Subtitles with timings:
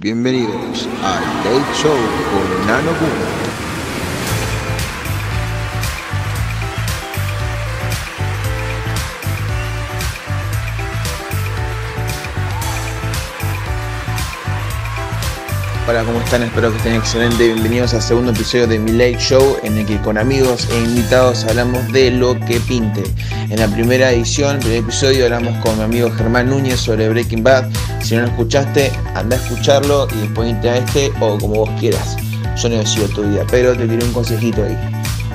[0.00, 3.69] Bienvenidos al Late Show con Nano Boom.
[15.90, 16.44] Hola, ¿cómo están?
[16.44, 17.38] Espero que estén excelentes.
[17.52, 21.42] Bienvenidos al segundo episodio de Mi Late Show, en el que con amigos e invitados
[21.46, 23.02] hablamos de lo que pinte.
[23.48, 27.42] En la primera edición, el primer episodio, hablamos con mi amigo Germán Núñez sobre Breaking
[27.42, 27.70] Bad.
[28.04, 32.16] Si no lo escuchaste, anda a escucharlo y después a este o como vos quieras.
[32.56, 34.78] Yo no decido tu vida, pero te tiré un consejito ahí.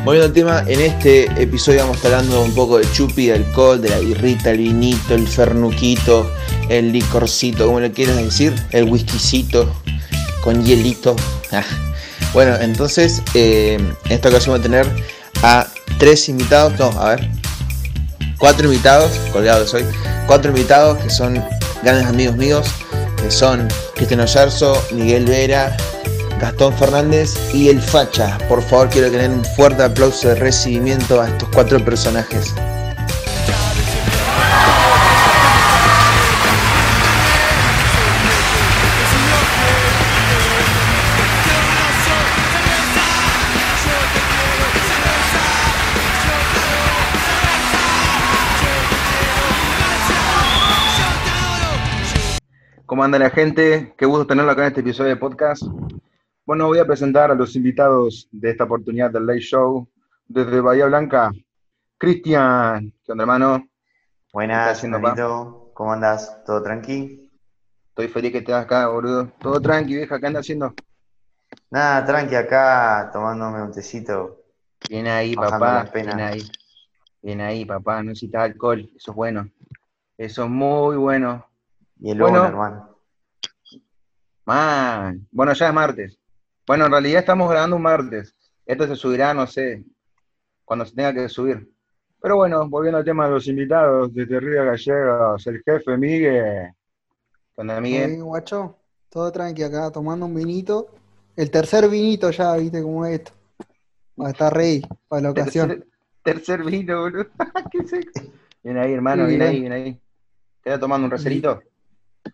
[0.06, 3.34] Volviendo al tema, en este episodio vamos a estar hablando un poco de chupi, de
[3.34, 6.32] alcohol, de la birrita, el vinito, el fernuquito,
[6.70, 9.70] el licorcito, como le quieras decir, el whiskycito
[10.46, 11.18] con hielito.
[11.52, 11.64] Ah.
[12.32, 15.06] Bueno, entonces eh, en esta ocasión voy a tener
[15.44, 15.68] a
[15.98, 17.30] tres invitados, no, a ver,
[18.38, 19.84] cuatro invitados, colgados hoy,
[20.28, 21.44] cuatro invitados que son
[21.84, 22.68] grandes amigos míos,
[23.22, 25.76] que son Cristiano Yarzo, Miguel Vera,
[26.40, 28.38] Gastón Fernández y el Facha.
[28.48, 32.54] Por favor, quiero tener un fuerte aplauso de recibimiento a estos cuatro personajes.
[53.06, 53.94] Anda la gente?
[53.96, 55.62] Qué gusto tenerlo acá en este episodio de podcast.
[56.44, 59.88] Bueno, voy a presentar a los invitados de esta oportunidad del Late Show
[60.28, 61.32] desde Bahía Blanca.
[62.00, 63.70] Cristian, ¿qué onda, hermano?
[64.34, 65.70] Buenas, Manito.
[65.76, 66.44] ¿Cómo andas?
[66.46, 67.32] ¿Todo tranqui?
[67.90, 69.32] Estoy feliz que estés acá, boludo.
[69.40, 70.74] Todo tranqui, vieja, ¿qué andas haciendo?
[71.70, 74.42] Nada, tranqui acá, tomándome un tecito.
[74.90, 75.88] Bien ahí, papá.
[75.94, 76.42] Bien ahí.
[77.22, 77.98] Bien ahí, papá.
[77.98, 79.48] No necesitas alcohol, eso es bueno.
[80.18, 81.46] Eso es muy bueno.
[82.00, 82.95] Y el bueno, hermano.
[84.46, 85.28] Man.
[85.32, 86.20] Bueno, ya es martes.
[86.68, 88.36] Bueno, en realidad estamos grabando un martes.
[88.66, 89.84] Esto se subirá, no sé,
[90.64, 91.70] cuando se tenga que subir.
[92.22, 96.72] Pero bueno, volviendo al tema de los invitados desde Río Gallegos, el jefe Miguel.
[97.56, 98.24] ¿Qué Miguel?
[98.24, 98.78] guacho,
[99.10, 100.90] todo tranqui acá, tomando un vinito.
[101.36, 103.32] El tercer vinito ya, viste cómo es esto.
[104.20, 105.86] Va a estar rey para la ocasión.
[106.24, 107.28] Tercer, vino, boludo.
[107.72, 108.32] ¿Qué sexy.
[108.64, 110.02] Viene ahí, hermano, viene ahí, viene ahí.
[110.64, 111.62] ¿Te está tomando un recerito?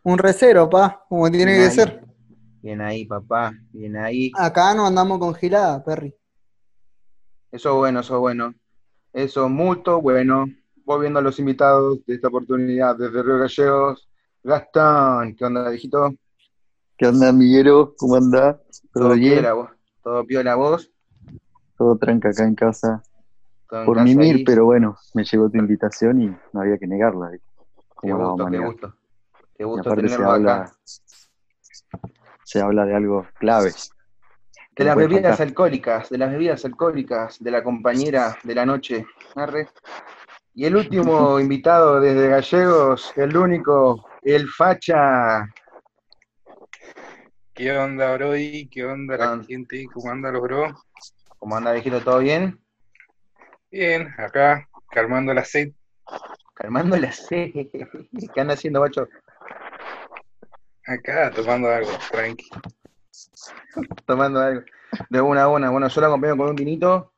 [0.03, 2.05] Un recero, pa, como tiene que ser.
[2.61, 4.31] Bien ahí, papá, bien ahí.
[4.37, 6.15] Acá no andamos congelada, Perry.
[7.51, 8.53] Eso es bueno, eso es bueno.
[9.13, 10.45] Eso es muy bueno.
[10.85, 14.09] Volviendo a los invitados de esta oportunidad desde Río Gallegos.
[14.43, 16.13] Gastón, ¿qué onda, viejito?
[16.97, 17.93] ¿Qué onda, Miguero?
[17.97, 18.57] ¿Cómo andás?
[18.93, 19.33] ¿Todo, ¿Todo bien?
[19.33, 19.69] Piola, vos?
[20.03, 20.91] ¿Todo piola vos?
[21.77, 23.03] Todo tranca acá en casa.
[23.67, 27.31] Por mimir, pero bueno, me llegó tu invitación y no había que negarla.
[28.01, 28.93] Qué gusto, qué gusto.
[29.61, 30.71] Qué gusto tenerlo se habla,
[32.43, 33.71] Se habla de algo clave.
[34.71, 39.05] De las bebidas alcohólicas, de las bebidas alcohólicas, de la compañera de la noche.
[40.55, 45.45] Y el último invitado desde Gallegos, el único, el Facha.
[47.53, 48.31] ¿Qué onda, bro?
[48.31, 49.85] ¿Qué onda la gente?
[49.93, 50.73] ¿Cómo anda los bro?
[51.37, 52.01] ¿Cómo anda, viejito?
[52.01, 52.59] ¿Todo bien?
[53.69, 55.71] Bien, acá, calmando la sed.
[56.55, 57.51] Calmando la sed.
[58.33, 59.07] ¿Qué anda haciendo, bacho?
[60.87, 62.49] Acá tomando algo, tranqui.
[64.05, 64.61] tomando algo.
[65.09, 65.69] De una a una.
[65.69, 67.13] Bueno, yo lo acompaño con un vinito.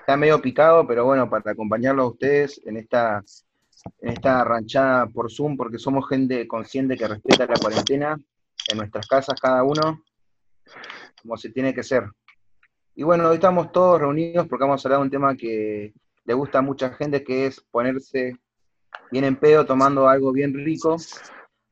[0.00, 3.22] Está medio picado, pero bueno, para acompañarlo a ustedes en esta,
[4.00, 8.18] en esta ranchada por Zoom, porque somos gente consciente que respeta la cuarentena
[8.70, 10.02] en nuestras casas cada uno,
[11.22, 12.04] como se tiene que ser.
[12.94, 16.34] Y bueno, hoy estamos todos reunidos porque vamos a hablar de un tema que le
[16.34, 18.36] gusta a mucha gente, que es ponerse
[19.10, 20.96] bien en pedo tomando algo bien rico.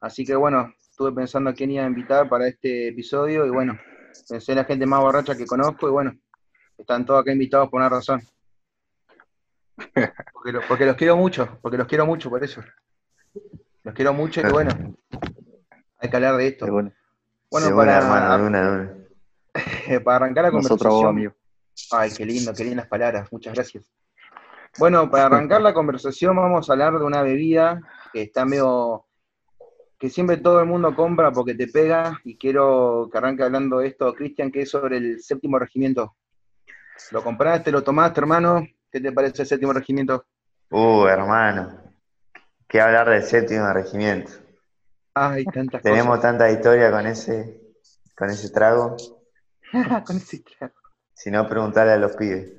[0.01, 3.79] Así que bueno, estuve pensando a quién iba a invitar para este episodio y bueno,
[4.29, 6.15] pensé en la gente más borracha que conozco y bueno,
[6.77, 8.21] están todos acá invitados por una razón.
[10.69, 12.63] Porque, los quiero mucho, porque los quiero mucho por eso.
[13.83, 14.71] Los quiero mucho y bueno,
[15.99, 16.67] hay que hablar de esto.
[16.71, 16.93] Bueno,
[17.51, 18.01] para,
[20.05, 21.07] para arrancar la conversación.
[21.07, 21.33] amigo.
[21.91, 23.85] Ay, qué lindo, qué lindas palabras, muchas gracias.
[24.79, 27.81] Bueno, para arrancar la conversación vamos a hablar de una bebida
[28.13, 29.07] que está medio
[30.03, 33.87] que siempre todo el mundo compra porque te pega, y quiero que arranque hablando de
[33.87, 36.17] esto, Cristian, que es sobre el séptimo regimiento.
[37.13, 38.67] ¿Lo compraste, lo tomaste, hermano?
[38.91, 40.27] ¿Qué te parece el séptimo regimiento?
[40.73, 41.81] Uh, hermano,
[42.67, 44.33] ¿qué hablar del séptimo regimiento?
[45.15, 47.61] Ay, tantas Tenemos tanta historia con ese,
[48.17, 48.97] con ese trago.
[50.05, 50.75] con ese trago.
[51.15, 52.51] Si no, preguntarle a los pibes.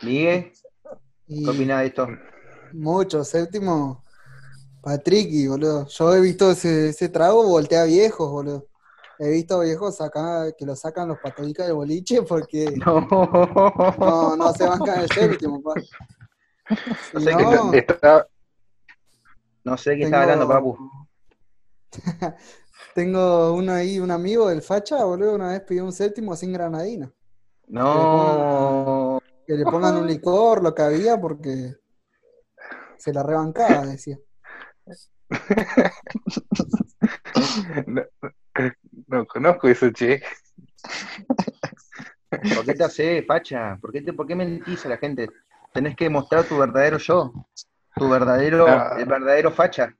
[0.00, 0.52] Miguel,
[1.26, 2.08] ¿qué opinas de esto?
[2.72, 4.07] Mucho, séptimo
[4.82, 5.86] Patricky, boludo.
[5.86, 8.66] Yo he visto ese, ese trago voltea viejos, boludo.
[9.18, 13.00] He visto viejos acá que lo sacan los patadicas del boliche porque No.
[13.98, 15.74] no, no se bancan el séptimo, pa.
[17.14, 18.28] No sé no, qué está-
[19.64, 20.78] No sé de qué Tengo- está hablando, papu.
[22.94, 27.12] tengo uno ahí, un amigo del facha, boludo, una vez pidió un séptimo sin granadina.
[27.66, 29.20] No.
[29.46, 31.74] Que le pongan un licor, lo que había, porque
[32.98, 34.18] se la rebancaba, decía.
[37.86, 38.02] No,
[39.06, 40.22] no conozco eso, che.
[42.54, 43.78] ¿Por qué te haces, facha?
[43.80, 45.28] ¿Por qué, te, ¿Por qué mentís a la gente?
[45.72, 47.32] Tenés que mostrar tu verdadero yo.
[47.96, 48.96] Tu verdadero, Ah.
[48.98, 49.94] el verdadero facha.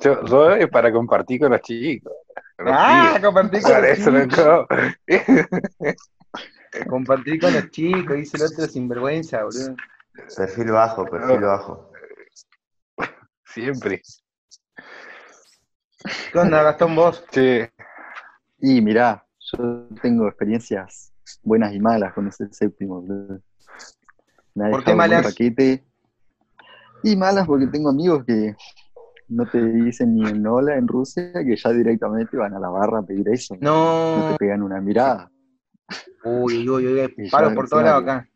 [0.00, 2.12] Yo, yo es para compartir con los chicos.
[2.56, 4.44] con los Ah, compartir con Para los no chicos.
[4.44, 4.66] co-
[6.90, 9.76] Compartir con los chicos, dice el otro sinvergüenza, boludo.
[10.36, 11.90] Perfil bajo, perfil bajo.
[13.54, 14.02] Siempre.
[16.32, 17.24] ¿Qué onda, Gastón, vos?
[17.30, 17.72] Che,
[18.58, 21.12] Y mirá, yo tengo experiencias
[21.42, 23.02] buenas y malas con ese séptimo.
[24.54, 25.26] Me ha ¿Por qué malas?
[25.26, 25.84] paquete.
[27.04, 28.56] Y malas porque tengo amigos que
[29.28, 32.98] no te dicen ni en hola en Rusia, que ya directamente van a la barra
[33.00, 33.56] a pedir eso.
[33.60, 34.26] No No.
[34.28, 35.30] te pegan una mirada.
[36.24, 37.14] Uy, uy, uy, hay
[37.50, 38.10] ya por lados escenario.
[38.12, 38.28] acá.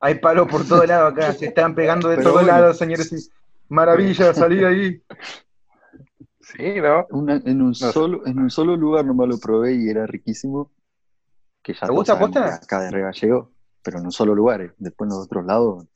[0.00, 1.32] Hay palos por todos lados acá.
[1.34, 2.58] Se están pegando de Pero todos bueno.
[2.58, 3.30] lados, señores.
[3.70, 5.02] Maravilla, salí ahí.
[6.40, 7.06] sí, ¿no?
[7.10, 10.72] Una- en, un solo, en un solo lugar nomás lo probé y era riquísimo.
[11.62, 12.56] Que ya ¿Te gusta, posta?
[12.56, 13.52] Acá de Regallego,
[13.82, 14.60] pero en un solo lugar.
[14.62, 14.72] eh.
[14.76, 15.86] Después en los otros lados,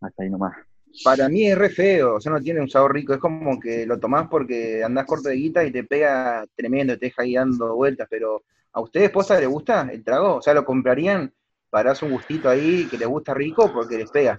[0.00, 0.56] hasta ahí nomás.
[1.04, 3.12] Para mí es re feo, o sea, no tiene un sabor rico.
[3.12, 7.06] Es como que lo tomás porque andás corto de guita y te pega tremendo, te
[7.06, 8.08] deja ahí dando vueltas.
[8.08, 10.36] Pero ¿a ustedes, posta, les gusta el trago?
[10.36, 11.30] O sea, ¿lo comprarían
[11.68, 14.38] para darse un gustito ahí que les gusta rico porque les pega?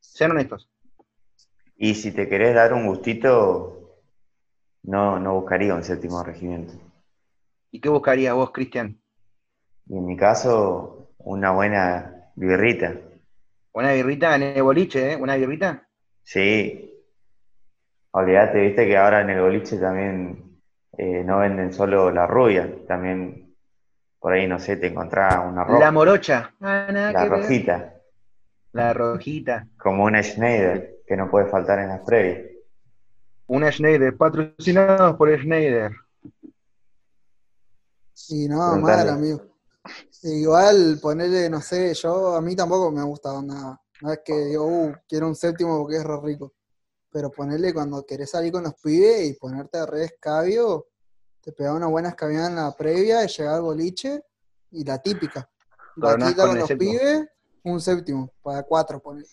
[0.00, 0.68] Sean honestos.
[1.76, 4.00] Y si te querés dar un gustito,
[4.84, 6.74] no, no buscaría un séptimo regimiento.
[7.70, 9.00] ¿Y qué buscarías vos, Cristian?
[9.86, 12.94] Y en mi caso, una buena birrita.
[13.72, 15.16] Una birrita en el boliche, ¿eh?
[15.16, 15.88] Una birrita.
[16.22, 16.90] Sí.
[18.12, 20.60] Olvídate, viste que ahora en el boliche también
[20.96, 23.56] eh, no venden solo la rubia, también
[24.20, 26.54] por ahí, no sé, te encontrás una roja, La morocha.
[26.60, 27.93] Ah, nada la que ver.
[28.74, 29.68] La rojita.
[29.78, 32.50] como una Schneider, que no puede faltar en las previas.
[33.46, 35.92] Una Schneider, patrocinados por Schneider.
[38.30, 39.42] Y no, mal, amigo.
[40.24, 43.80] Igual ponerle, no sé, yo a mí tampoco me ha gustado nada.
[44.00, 46.54] No es que digo, uh, quiero un séptimo porque es re rico.
[47.12, 50.88] Pero ponerle cuando querés salir con los pibes y ponerte a re escabio,
[51.40, 54.20] te pega una buena escabiada en la previa y llegar al boliche
[54.72, 55.48] y la típica.
[55.94, 56.90] Vaquita con con los séptimo.
[56.90, 57.28] pibes,
[57.64, 59.24] un séptimo, para cuatro poner.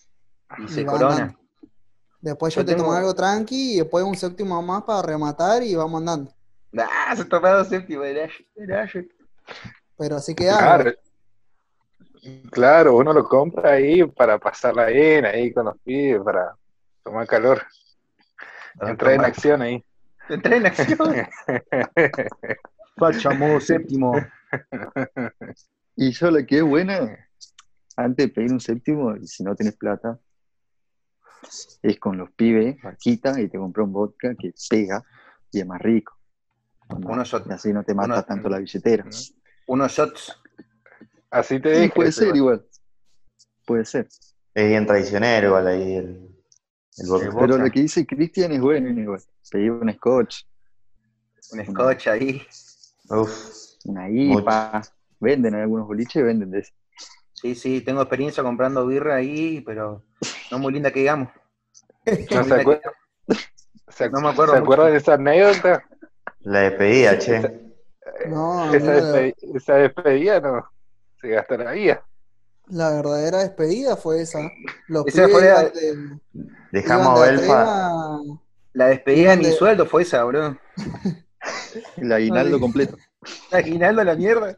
[0.58, 1.14] Y se Y va corona.
[1.14, 1.38] andando.
[2.20, 5.62] Después Yo yo te tengo- tomo algo tranqui y después un séptimo más para rematar
[5.62, 6.32] y vamos andando.
[6.78, 8.40] Ah, se tomado séptimo del Ash.
[9.96, 10.56] Pero así queda.
[10.58, 10.92] Claro,
[12.50, 16.54] claro, uno lo compra ahí para pasarla bien, ahí con los pibes, para
[17.02, 17.62] tomar calor.
[18.80, 19.84] Entrar en acción ahí.
[20.28, 20.98] Entré en acción.
[22.96, 24.14] Fachamo, séptimo.
[25.96, 27.18] Y yo la que es buena,
[27.96, 30.18] antes de pedir un séptimo, y si no tenés plata,
[31.82, 35.02] es con los pibes, vaquita, y te compré un vodka que pega
[35.50, 36.16] y es más rico.
[36.88, 37.46] Unos shots.
[37.48, 39.04] Y así no te mata unos- tanto la billetera.
[39.66, 40.36] Unos shots.
[41.30, 41.94] Así te Sí, dije.
[41.94, 42.66] puede ser igual.
[43.66, 44.08] Puede ser.
[44.54, 46.06] Es bien traicionero igual ahí el,
[46.98, 47.30] el vodka.
[47.40, 49.22] Pero lo que dice Cristian es bueno igual.
[49.50, 50.42] Pedir un scotch,
[51.52, 52.42] Un scotch ahí.
[53.08, 53.30] Uf,
[53.84, 54.82] una IPA.
[55.20, 56.72] Venden en algunos boliches, venden de ese.
[57.42, 60.04] Sí, sí, tengo experiencia comprando birra ahí, pero
[60.50, 61.28] no muy linda que digamos.
[62.06, 62.80] ¿No se, que acuer-
[63.88, 65.84] se- No me acuerdo ¿se acuerdan de esa anécdota?
[66.40, 67.36] la despedida, che.
[67.36, 69.16] A Esa, no
[69.56, 70.70] esa despedida no
[71.20, 72.04] se gasta la vida.
[72.68, 74.38] La verdadera despedida fue esa.
[74.86, 76.18] Los Esa fue la- de-
[76.70, 78.20] Dejamos a de Belfa.
[78.72, 79.58] La despedida de mi ¿Dónde?
[79.58, 80.56] sueldo fue esa, bro.
[81.96, 82.60] El aguinaldo Ay.
[82.60, 82.96] completo.
[83.50, 84.56] Aguinaldo la mierda.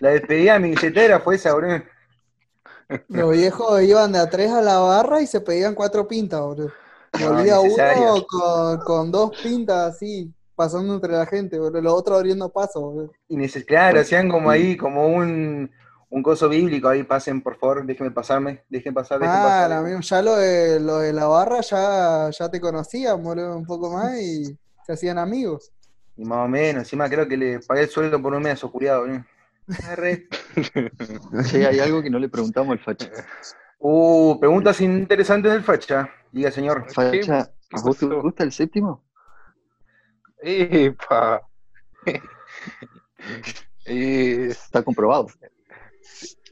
[0.00, 1.82] La despedida de mi billetera fue esa, bro.
[3.08, 6.70] Los viejos iban de a tres a la barra y se pedían cuatro pintas, boludo.
[7.20, 8.14] No, Volvía necesario.
[8.14, 11.80] uno con, con dos pintas así, pasando entre la gente, boludo.
[11.80, 13.12] Los otros abriendo paso, boludo.
[13.66, 15.70] Claro, hacían como ahí, como un,
[16.10, 16.88] un coso bíblico.
[16.88, 18.62] Ahí pasen, por favor, déjenme pasarme.
[18.68, 19.72] Dejen pasar, dejen Ah, pasar.
[19.72, 23.90] amigo, ya lo de, lo de la barra ya, ya te conocían, boludo, un poco
[23.90, 25.72] más y se hacían amigos.
[26.18, 28.56] Y más o menos, encima creo que le pagué el sueldo por un mes a
[28.56, 29.24] su culiado, boludo.
[29.84, 30.28] Arre.
[31.50, 33.10] Che, hay algo que no le preguntamos al facha.
[33.78, 36.08] Uh, preguntas interesantes del facha.
[36.32, 36.90] Diga, señor.
[36.92, 39.04] Facha, ¿Qué ¿a vos te gusta el séptimo?
[40.42, 41.42] Epa.
[43.84, 45.26] Está comprobado.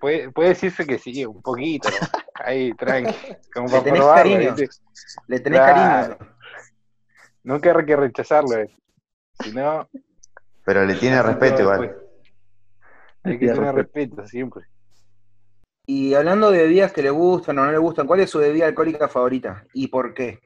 [0.00, 1.88] puede, puede decirse que sí, un poquito.
[1.90, 1.96] ¿no?
[2.44, 3.14] Ahí, tranqui.
[3.52, 4.54] Como Le tenés probarlo, cariño.
[4.54, 4.76] ¿viste?
[5.28, 5.74] Le tenés Claro.
[6.18, 6.34] cariño.
[7.44, 8.56] Nunca hay que rechazarlo.
[8.58, 8.74] eh.
[9.42, 9.88] Si no,
[10.64, 11.96] Pero le tiene respeto igual.
[13.24, 14.26] Hay que tener respeto.
[14.26, 14.64] siempre.
[15.86, 18.66] Y hablando de bebidas que le gustan o no le gustan, ¿cuál es su bebida
[18.66, 19.64] alcohólica favorita?
[19.74, 20.40] ¿Y por qué?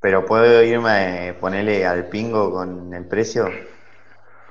[0.00, 3.48] Pero puedo irme a ponerle al pingo con el precio.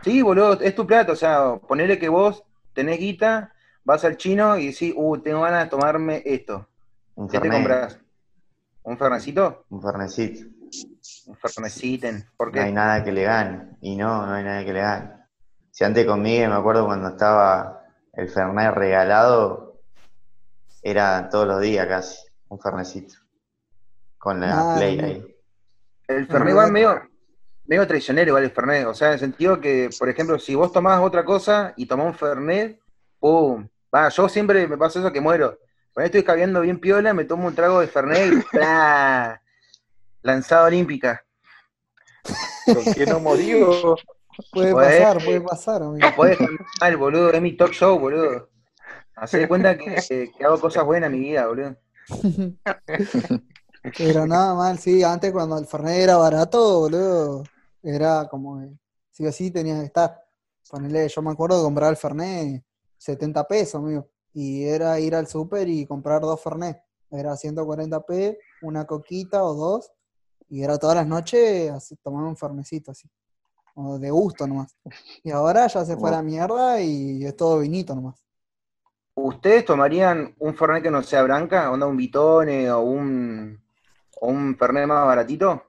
[0.03, 2.43] Sí, boludo, es tu plato, o sea, ponele que vos
[2.73, 6.67] tenés guita, vas al chino y decís, uh, tengo ganas de tomarme esto.
[7.15, 7.99] Un ¿Qué te compras?
[8.83, 9.65] ¿Un fernecito?
[9.69, 10.47] un fernecito.
[11.25, 12.25] Un ferneciten.
[12.37, 12.73] ¿Por No hay qué?
[12.73, 13.69] nada que le gane.
[13.81, 15.11] Y no, no hay nada que le gane.
[15.79, 19.79] Si antes con Miguel, me acuerdo cuando estaba el Fernet regalado,
[20.81, 22.17] era todos los días casi,
[22.49, 23.15] un Fernecito.
[24.17, 25.35] Con la Ah, Play ahí.
[26.05, 27.09] El fernet igual medio,
[27.63, 30.73] medio traicionero igual el fernet, o sea, en el sentido que, por ejemplo, si vos
[30.73, 32.77] tomás otra cosa y tomás un fernet,
[33.17, 33.65] ¡pum!
[33.95, 35.59] Va, yo siempre me pasa eso que muero.
[35.93, 39.41] Cuando estoy caviendo bien piola, me tomo un trago de fernet y ¡plá!
[40.23, 41.23] Lanzada olímpica.
[42.65, 43.63] ¿Con qué no morí?
[44.51, 46.25] Puede pasar, puede pasar, amigo.
[46.25, 46.49] Estar
[46.81, 48.49] mal, boludo, es mi talk show, boludo.
[49.15, 51.75] Hacé de cuenta que, hago cosas buenas en mi vida, boludo.
[53.97, 57.43] Pero nada mal, sí, antes cuando el Fernet era barato, boludo,
[57.83, 58.61] era como
[59.11, 60.21] sí o sí tenías que estar.
[60.69, 62.63] Ponele, yo me acuerdo de comprar el Fernet
[62.97, 64.09] 70 pesos, amigo.
[64.33, 66.81] Y era ir al súper y comprar dos Fernet.
[67.09, 69.91] Era 140p, una coquita o dos.
[70.49, 73.09] Y era todas las noches así, tomar un Fernecito así.
[73.81, 74.75] O de gusto nomás.
[75.23, 78.21] Y ahora ya se fue a la mierda y es todo vinito nomás.
[79.15, 81.71] ¿Ustedes tomarían un fernet que no sea branca?
[81.71, 83.57] ¿Onda un Vitone o un,
[84.19, 85.63] o un fernet más baratito?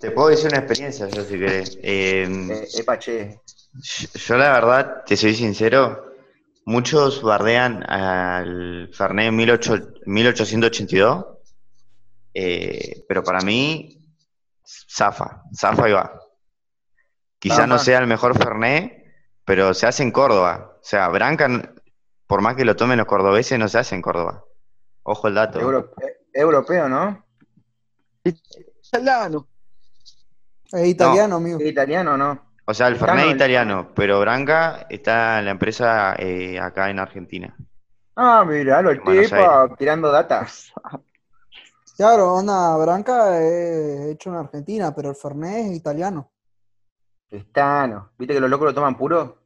[0.00, 1.78] Te puedo decir una experiencia, yo si querés.
[1.80, 3.40] Eh, Eh, epa, che.
[3.74, 6.12] yo, yo la verdad, te soy sincero,
[6.64, 11.26] muchos bardean al Fernet 18 1882,
[12.34, 14.00] eh, pero para mí,
[14.64, 16.20] zafa, zafa y va.
[17.48, 19.04] Quizá no sea el mejor Fernet,
[19.44, 20.72] pero se hace en Córdoba.
[20.80, 21.48] O sea, Branca,
[22.26, 24.44] por más que lo tomen los cordobeses, no se hace en Córdoba.
[25.04, 25.60] Ojo el dato.
[25.60, 27.24] Euro- eh, europeo, ¿no?
[28.24, 29.48] Italiano.
[30.72, 31.58] Es italiano, amigo.
[31.60, 32.46] ¿Es italiano no?
[32.66, 37.56] O sea, el Fernet italiano, pero Branca está en la empresa eh, acá en Argentina.
[38.16, 40.44] Ah, miralo, el Buenos tipo tirando data.
[41.96, 46.32] Claro, onda branca es hecho en Argentina, pero el Fernet es italiano.
[47.28, 48.10] Cristano.
[48.18, 49.38] ¿Viste que los locos lo toman puro?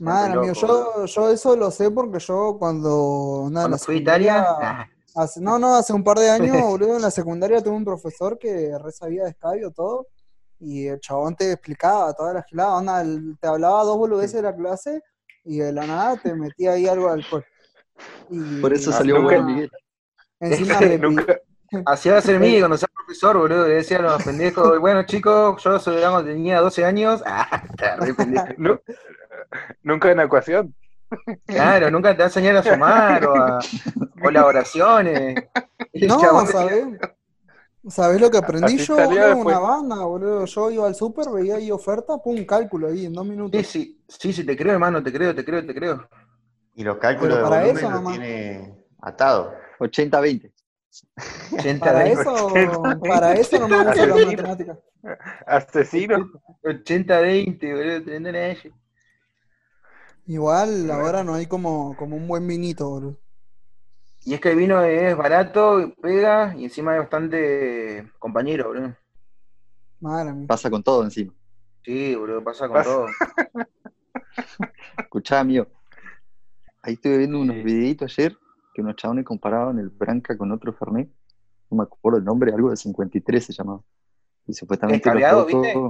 [0.00, 3.98] Amigo, loco, yo, yo eso lo sé porque yo cuando, en Cuando la fui a
[3.98, 4.80] Italia, secundaria-
[5.14, 7.84] ah, hace- no, no, hace un par de años, boludo, en la secundaria tuve un
[7.84, 10.06] profesor que re sabía de escabio todo,
[10.58, 14.42] y el chabón te explicaba todas las clases, onda, el- te hablaba dos boludeces de
[14.42, 15.02] la clase,
[15.44, 17.44] y de la nada te metía ahí algo de alcohol.
[18.30, 19.70] Y Por eso salió nunca- bueno Miguel.
[20.40, 21.38] Encima Nunca,
[21.84, 23.66] así va a ser mí cuando sea profesor, boludo.
[23.68, 27.22] Le decía a los pendejos, bueno chicos, yo soy cuando tenía 12 años.
[27.78, 28.46] Ah, re pendejo.
[28.58, 28.80] nu-
[29.82, 30.74] nunca en ecuación.
[31.46, 33.60] Claro, nunca te va a enseñar a sumar o a
[34.22, 35.44] colaboraciones.
[35.92, 36.84] Y el No, chabón ¿sabes?
[37.88, 39.36] ¿Sabes lo que aprendí Así yo, boludo?
[39.36, 40.44] Una banda, boludo.
[40.44, 43.64] Yo iba al súper, veía ahí oferta, pum, cálculo ahí en dos minutos.
[43.64, 46.08] Sí, sí, sí, sí, te creo, hermano, te creo, te creo, te creo.
[46.74, 49.54] Y los cálculos de Pero para volumen eso lo tiene atado.
[49.78, 50.52] 80-20.
[51.52, 54.78] 80 Para eso, para eso nomás uso las matemáticas.
[55.46, 56.30] Asesino.
[56.62, 58.72] 80-20, boludo, tremendo negocio.
[60.26, 63.16] Igual ahora no hay como, como un buen vinito, boludo.
[64.24, 68.96] Y es que el vino es barato, pega y encima es bastante compañero, boludo.
[70.00, 70.46] Madre mía.
[70.48, 71.32] Pasa con todo encima.
[71.84, 72.90] Sí, boludo, pasa con Pasa.
[72.90, 73.06] todo.
[74.98, 75.68] Escuchá, amigo.
[76.82, 77.62] Ahí estuve viendo unos Sí.
[77.62, 78.36] videitos ayer
[78.76, 81.08] que unos chabones comparaban el Branca con otro Fernet.
[81.70, 83.80] No me acuerdo el nombre, algo de 53 se llamaba.
[84.46, 85.82] Y supuestamente los locos- ¿viste?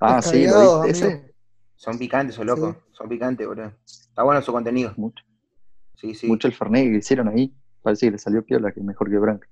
[0.00, 0.84] Ah, sí, ¿lo viste amigo.
[0.84, 1.34] ese?
[1.76, 2.76] Son picantes, son locos.
[2.92, 3.72] Son picantes, boludo.
[3.84, 4.94] Está bueno su contenido.
[4.96, 5.22] Mucho,
[5.96, 6.26] Sí, sí.
[6.26, 7.54] mucho el Fernet que hicieron ahí.
[7.82, 9.46] Parece que le salió piola, que es mejor que Branca.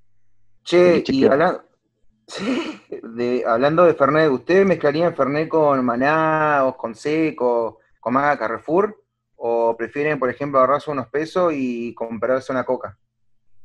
[0.64, 1.62] Che, y hablando,
[2.26, 8.38] sí, de, hablando de Fernet, ¿ustedes mezclarían Fernet con Maná o con Seco, con Maga
[8.38, 9.01] Carrefour?
[9.44, 12.96] ¿O prefieren, por ejemplo, ahorrarse unos pesos y comprarse una coca?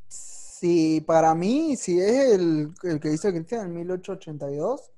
[0.08, 4.92] Si para mí, si es el, el que dice Cristian, el 1882,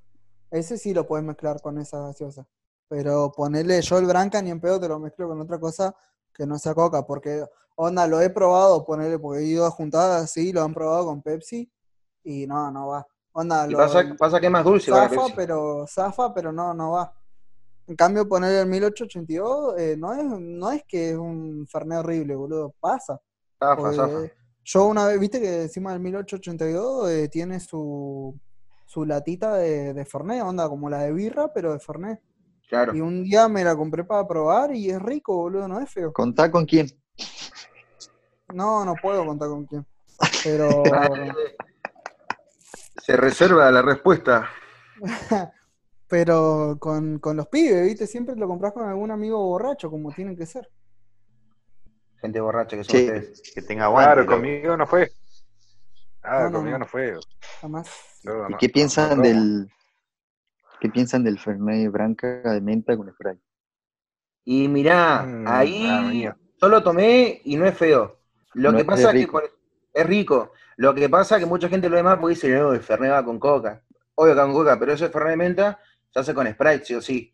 [0.52, 2.48] ese sí lo puedes mezclar con esa gaseosa.
[2.88, 5.94] Pero ponerle yo el Branca ni en pedo te lo mezclo con otra cosa
[6.34, 7.44] que no sea coca, porque
[7.76, 11.22] onda, lo he probado, ponerle, porque he ido a juntadas así, lo han probado con
[11.22, 11.70] Pepsi
[12.24, 13.06] y no, no va.
[13.34, 14.92] Onda, Y lo- pasa, pasa que es más dulce.
[14.92, 15.34] zafa, Pepsi.
[15.36, 17.14] pero zafa, pero no, no va.
[17.90, 22.36] En cambio, poner el 1882 eh, no es, no es que es un Fernet horrible,
[22.36, 22.76] boludo.
[22.80, 23.20] Pasa.
[23.58, 24.20] Zafa, Porque zafa.
[24.64, 28.40] Yo una vez, viste que encima del 1882 eh, tiene su,
[28.86, 32.22] su latita de, de Fernet, onda como la de birra, pero de Fernet.
[32.70, 32.96] Claro.
[32.96, 36.14] Y un día me la compré para probar y es rico, boludo, no es feo.
[36.14, 36.92] Contá con quién.
[38.54, 39.84] No, no puedo contar con quién.
[40.44, 40.84] Pero,
[43.04, 44.48] Se reserva la respuesta.
[46.10, 50.36] pero con, con los pibes, viste, siempre lo compras con algún amigo borracho, como tienen
[50.36, 50.70] que ser.
[52.20, 53.06] Gente borracha que son Sí.
[53.06, 53.42] ustedes.
[53.54, 54.12] Que tenga aguante.
[54.14, 55.12] Claro, conmigo no fue.
[56.22, 56.84] Claro, No, no, conmigo no.
[56.86, 57.16] no fue.
[57.62, 57.88] Jamás.
[58.24, 59.70] ¿Y qué no- piensan del
[60.82, 63.38] qué piensan del Fernet Branca de menta con spray?
[64.46, 68.18] Y mirá, Mm, ahí ah, yo lo tomé y no es feo.
[68.54, 69.32] Lo No, que es pasa es que rico.
[69.34, 69.44] con-
[69.94, 70.52] es rico.
[70.78, 73.12] Lo que pasa es que mucha gente lo ve mal porque dice, no, el Fernet
[73.12, 73.82] va con coca.
[74.16, 76.86] Obvio que va con coca, pero eso es Fernet de menta, se hace con Sprite,
[76.86, 77.34] sí o sí.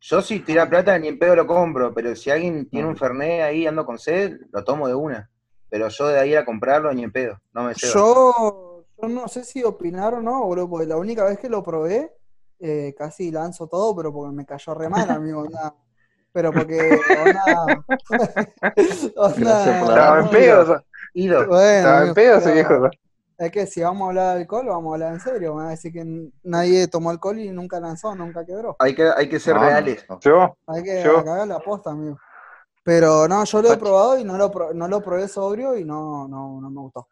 [0.00, 3.42] Yo si tira plata ni en pedo lo compro, pero si alguien tiene un Fernet
[3.42, 5.30] ahí ando con sed, lo tomo de una.
[5.68, 7.94] Pero yo de ahí a comprarlo ni en pedo, no me ceba.
[7.94, 11.62] Yo, yo no sé si opinar o no, boludo, porque la única vez que lo
[11.62, 12.12] probé,
[12.60, 15.42] eh, casi lanzo todo, pero porque me cayó re mal, amigo.
[15.42, 15.74] onda.
[16.32, 17.84] Pero porque, onda,
[18.76, 20.30] Gracias por la Estaba en onda,
[22.14, 22.44] pedo,
[23.38, 25.54] Es que si vamos a hablar de alcohol, vamos a hablar en serio.
[25.54, 28.76] Me va a decir que nadie tomó alcohol y nunca lanzó, nunca quebró.
[28.78, 30.06] Hay que, hay que ser No, no, reales.
[30.08, 30.18] no.
[30.20, 32.18] Yo, Hay que Yo- cagar la posta, amigo.
[32.82, 36.28] Pero no, yo lo he probado y no lo, no lo probé sobrio y no,
[36.28, 37.08] no, no me gustó.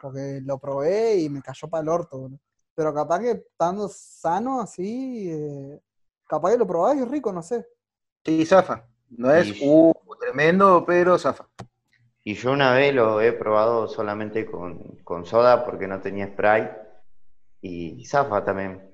[0.00, 2.38] Porque lo probé y me cayó para el orto, boludo.
[2.74, 5.80] Pero capaz que estando sano así, eh,
[6.26, 7.66] capaz que lo probás y es rico, no sé.
[8.24, 8.86] Sí, zafa.
[9.10, 11.46] No es uh, tremendo, pero zafa.
[12.24, 16.70] Y yo una vez lo he probado solamente con, con soda porque no tenía spray.
[17.60, 18.90] Y zafa también.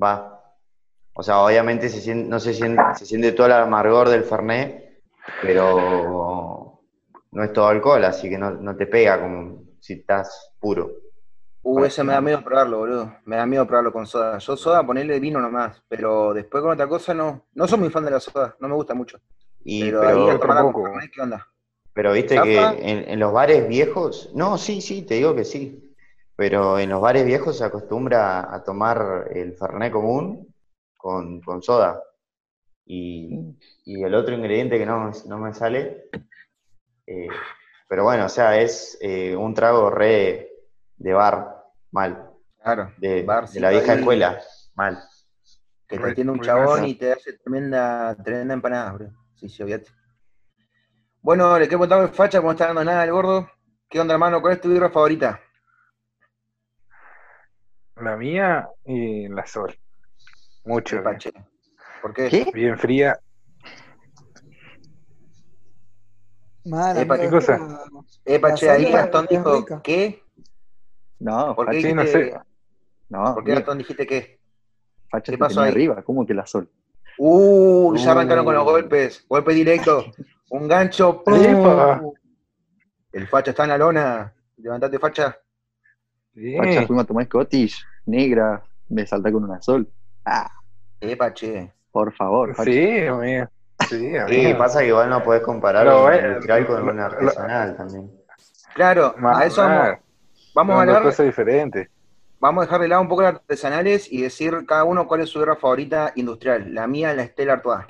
[0.00, 0.42] Va.
[1.14, 5.00] O sea, obviamente se siente, no se siente, se siente todo el amargor del Fernet,
[5.40, 6.80] pero
[7.30, 10.90] no es todo alcohol, así que no, no te pega como si estás puro.
[11.62, 13.16] Uh, Para ese me da miedo probarlo, boludo.
[13.24, 14.38] Me da miedo probarlo con soda.
[14.38, 17.46] Yo soda, ponerle vino nomás, pero después con otra cosa no.
[17.54, 19.18] No soy muy fan de la soda, no me gusta mucho.
[19.64, 21.48] Y, Pero, pero, ahí a ¿qué onda?
[21.94, 25.80] Pero viste que en, en los bares viejos, no, sí, sí, te digo que sí.
[26.36, 30.52] Pero en los bares viejos se acostumbra a tomar el Fernet común
[30.96, 32.02] con, con soda.
[32.86, 36.10] Y, y el otro ingrediente que no, no me sale.
[37.06, 37.28] eh,
[37.88, 40.50] pero bueno, o sea, es eh, un trago re
[40.96, 42.30] de bar, mal.
[42.62, 43.98] Claro, De, Bar, de la vieja ahí.
[44.00, 44.40] escuela,
[44.74, 44.98] mal.
[45.86, 49.10] que te atiende un chabón y te hace tremenda, tremenda empanada, bro.
[49.36, 49.90] Sí, sí, obviate.
[51.24, 53.48] Bueno, le quiero contar el facha, como no está dando nada el gordo.
[53.88, 54.42] ¿Qué onda, hermano?
[54.42, 55.40] ¿Cuál es tu birra favorita?
[57.96, 59.74] la mía y la sol.
[60.66, 60.96] Mucho.
[60.96, 61.32] Epa, che.
[62.02, 62.28] ¿Por qué?
[62.28, 62.50] ¿Qué?
[62.52, 63.18] Bien fría.
[66.66, 67.58] Mal, Epa, ¿qué cosa?
[68.26, 69.80] Epa, che, ahí Gastón dijo, rica.
[69.82, 70.22] ¿qué?
[71.20, 72.34] No, ¿Por qué no sé.
[73.08, 74.40] no, ¿por qué Gastón dijiste qué?
[75.08, 75.70] Facha ¿Qué pasó ahí?
[75.70, 76.68] arriba, ¿cómo que la sol?
[77.16, 78.70] Uh, ya arrancaron con los Uh.
[78.70, 79.24] golpes.
[79.26, 80.04] Golpe directo.
[80.50, 81.22] Un gancho.
[83.12, 84.32] El facha está en la lona.
[84.56, 85.36] Levantate, facha.
[86.34, 86.56] Sí.
[86.56, 89.88] Facha, fuimos a tomar Scottish, negra, me salta con una sol.
[90.24, 90.50] Ah,
[91.00, 91.72] Epa, che.
[91.92, 92.70] por favor, Facha.
[92.70, 93.46] Sí, amigo.
[93.88, 94.58] Sí, Sí, amigo.
[94.58, 98.10] pasa que igual no podés comparar Pero, un eh, industrial con un lo- artesanal también.
[98.74, 99.98] Claro, a eso vamos,
[100.54, 101.88] vamos a hablar, cosas diferentes.
[102.40, 105.28] vamos a dejar de lado un poco las artesanales y decir cada uno cuál es
[105.28, 106.74] su guerra favorita industrial.
[106.74, 107.84] La mía es la Stella Artois.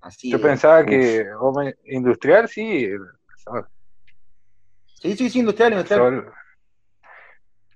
[0.00, 0.42] Así Yo es.
[0.42, 3.00] pensaba que vos me- industrial sí, el
[3.36, 3.68] sol.
[5.00, 6.00] Sí, sí, sí, industrial, industrial.
[6.00, 6.32] sol.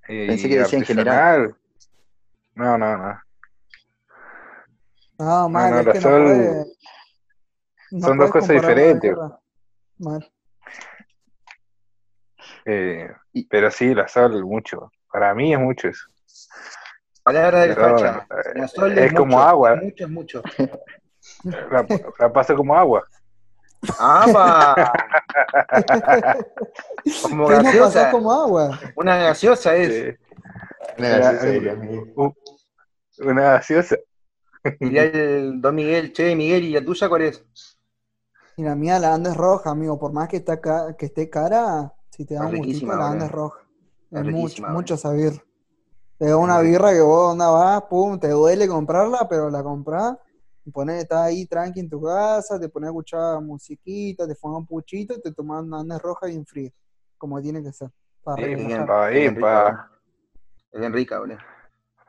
[0.09, 1.57] Y Pensé que decía en general.
[2.55, 3.21] No, no, no.
[5.19, 6.67] No, mal, no, es la que sol- no puede.
[7.93, 9.17] no son dos cosas diferentes.
[9.99, 10.33] Mal.
[12.65, 14.91] Eh, Y- pero sí, la sol, mucho.
[15.13, 16.07] Para mí es mucho eso.
[17.23, 18.27] Palabra del Pero, facha.
[18.31, 19.77] eh, La sol es como mucho, agua.
[19.77, 20.43] Mucho es mucho.
[21.45, 21.87] La,
[22.19, 23.05] la paso como agua.
[23.99, 24.75] ¡Apa!
[27.23, 28.11] Como ¿Qué no pasó gaseosa.
[28.11, 28.81] como agua?
[28.97, 30.17] Una gaseosa es.
[30.99, 32.13] Una gaseosa, diría Miguel.
[32.17, 32.35] u-
[33.19, 33.97] una gaseosa.
[34.81, 37.45] Diría el Don Miguel, che, Miguel, ¿y la tuya cuál es?
[38.57, 39.99] Y la mía, la Andes roja, amigo.
[39.99, 42.95] Por más que, está ca- que esté cara, si te da Es un gustito, la
[42.97, 43.11] boludo.
[43.11, 43.61] Andes roja.
[44.11, 45.43] Es Es mucho, mucho sabir.
[46.19, 50.17] Te da una birra que vos onda vas, pum, te duele comprarla, pero la comprás,
[50.71, 54.67] pones, estás ahí tranqui en tu casa, te pones a escuchar musiquita, te fumas un
[54.67, 56.71] puchito te tomas una Andes roja bien fría,
[57.19, 57.91] como tiene que ser.
[58.23, 59.79] Para Sí, Es bien, es bien boludo.
[60.73, 61.39] Es bien rica, boludo.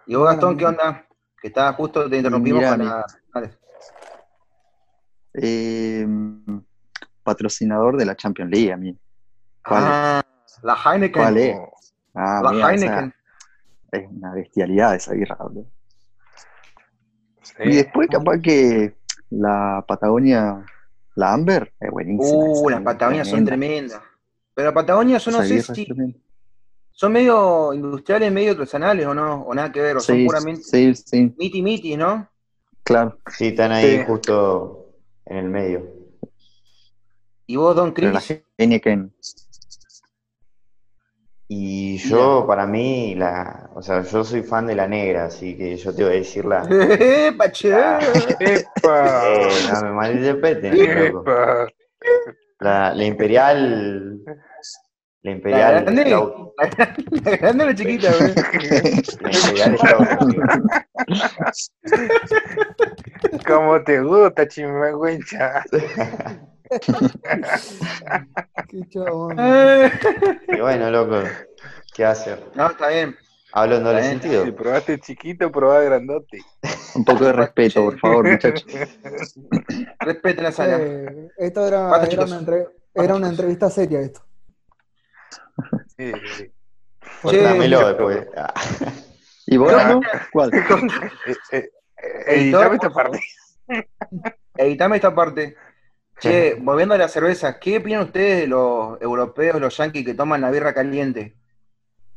[0.08, 1.06] ¿Y vos, Gastón, qué onda?
[1.42, 3.06] Que estaba justo, te interrumpimos Mira, para...
[3.34, 3.58] Dale.
[5.34, 6.08] Eh,
[7.24, 8.98] patrocinador de la Champions League, a mí.
[9.68, 9.90] ¿Cuál es?
[9.92, 10.24] Ah,
[10.62, 11.22] la Heineken.
[11.22, 11.58] ¿Cuál es?
[12.14, 13.14] Ah, La mira, Heineken.
[13.92, 15.66] es una bestialidad esa birra, boludo.
[17.46, 17.64] Sí.
[17.64, 18.96] Y después capaz que
[19.30, 20.66] la Patagonia,
[21.16, 22.38] la Amber, es buenísima.
[22.38, 23.76] Uh, las Patagonias son tremenda.
[23.98, 24.02] tremendas.
[24.54, 25.88] Pero las Patagonias yo no sé si
[26.92, 30.96] son medio industriales, medio artesanales o no, o nada que ver, o son puramente sí,
[30.96, 32.30] sí, miti miti, ¿no?
[32.84, 33.20] claro.
[33.30, 34.04] Sí, están ahí Sí.
[34.08, 34.94] justo
[35.26, 35.90] en el medio.
[37.48, 39.14] Y vos, Don Pero la Chris, Heineken,
[41.48, 45.78] Y yo, para mí, la, o sea, yo soy fan de la negra, así que
[45.78, 46.64] yo te voy a decir la.
[47.38, 47.70] Pache.
[48.40, 49.24] ¡Epa!
[49.28, 51.22] Eh, no me malinterpreten, loco.
[51.22, 51.68] ¡Epa!
[52.60, 54.20] La, la imperial.
[54.26, 54.34] La
[55.24, 55.84] La imperial.
[55.84, 56.54] grande, Scout.
[57.26, 58.34] la grande o la chiquita, güey.
[59.22, 59.78] La imperial
[60.20, 60.46] amigo.
[63.48, 65.64] ¿Cómo te gusta, chimagüencha?
[68.68, 69.38] Qué chabón.
[70.48, 71.24] Y bueno, loco,
[71.94, 72.44] ¿qué hacer?
[72.56, 73.16] No, está bien.
[73.52, 74.12] Hablo en doble bien.
[74.12, 74.44] sentido.
[74.46, 76.40] Si probaste chiquito, probá grandote.
[76.96, 78.66] un poco de respeto, por favor, muchachos.
[80.00, 80.78] Respeten la sala.
[80.80, 84.22] Eh, esto era, era, una, entre- era una entrevista seria esto.
[85.98, 86.52] Sí, sí.
[87.22, 88.28] Cortámelo después.
[88.36, 88.54] Ah,
[89.46, 90.02] ¿Y vos, no?
[90.34, 90.52] ¿Cuál?
[90.54, 91.70] Eh, eh,
[92.28, 93.20] editame esta parte.
[94.58, 95.56] Editame esta parte.
[96.20, 100.42] Che, volviendo a la cerveza, ¿qué opinan ustedes de los europeos, los yankees que toman
[100.42, 101.36] la birra caliente?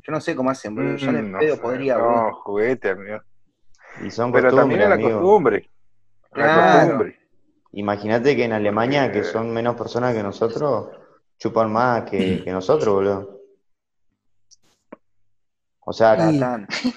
[0.02, 0.96] Yo no sé cómo hacen, boludo.
[0.96, 2.12] Yo Mm, en no pedo sé, podría, boludo.
[2.12, 3.20] No, juguete, amigo.
[4.04, 5.20] Y son Pero también es la amigo.
[5.20, 5.70] costumbre.
[6.34, 6.80] La Claro.
[6.80, 7.18] costumbre.
[7.72, 10.88] Imagínate que en Alemania, que son menos personas que nosotros,
[11.38, 13.38] chupan más que, que nosotros, boludo.
[15.80, 16.16] O sea,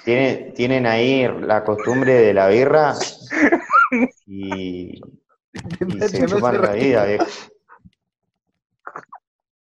[0.06, 2.94] tienen ahí la costumbre de la birra
[4.28, 5.02] y,
[5.88, 7.26] y se chupan la vida, viejo.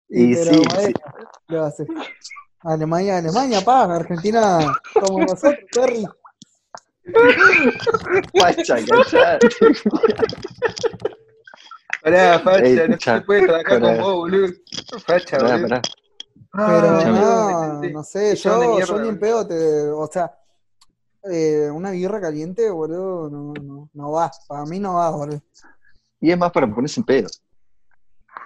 [0.10, 0.94] Y pero, sí, sí.
[1.48, 1.88] ¿qué va a hacer?
[2.64, 4.60] Alemania, Alemania, pa, Argentina
[5.00, 6.06] como nosotros, Perry.
[8.38, 9.48] Pacha, callate.
[12.04, 14.54] Pará, facha, Ey, no se puede trabajar con vos, boludo.
[15.06, 15.70] Facha, Pará, boludo.
[15.70, 15.82] pará.
[16.54, 20.38] Pero Ah, no, no sé, yo, yo ni en pedo te, o sea,
[21.24, 25.42] eh, una birra caliente, boludo, no, no, no va, para mí no va, boludo.
[26.22, 27.28] Y es más para ponerse en pedo.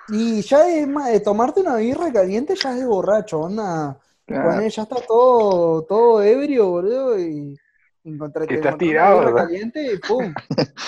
[0.07, 4.59] Y ya es más, de tomarte una birra caliente ya es de borracho, onda, Claro.
[4.67, 7.55] Ya está todo, todo ebrio, boludo, y
[8.03, 10.33] encontré, Que te estás tirado, una birra caliente y pum,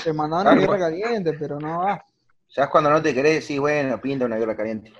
[0.03, 2.03] te mandaban una birra caliente, pero no va.
[2.49, 4.91] Ya es cuando no te querés decir, bueno, pinta una birra caliente.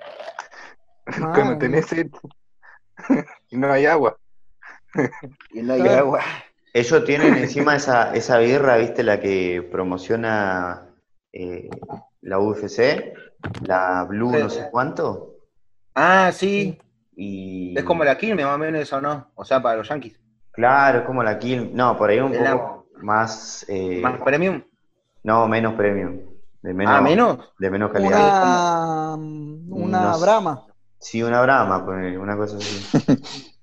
[1.04, 1.58] Cuando Mal.
[1.58, 2.08] tenés sed
[3.50, 4.16] y no hay agua.
[5.50, 5.98] Y no hay Claro.
[5.98, 6.20] agua.
[6.74, 9.02] Ellos tienen encima esa, esa birra, ¿viste?
[9.02, 10.87] La que promociona
[11.32, 11.68] eh,
[12.22, 13.12] la UFC,
[13.62, 14.38] la Blue Sí.
[14.42, 15.34] no sé cuánto.
[15.94, 16.78] Ah, sí.
[17.16, 19.30] Y Es como la Quilmes, más o menos eso, ¿no?
[19.34, 20.20] O sea, para los yankees.
[20.52, 21.74] Claro, es como la Kill.
[21.74, 23.64] No, por ahí un poco más.
[23.68, 24.62] eh, Más premium.
[25.22, 26.20] No, menos premium.
[26.62, 27.38] De menos, Ah, menos.
[27.58, 29.14] De menos calidad.
[29.14, 29.14] Una,
[29.68, 30.20] una No sé.
[30.20, 30.66] brama.
[30.98, 32.88] Sí, una brama, ponele, una cosa así.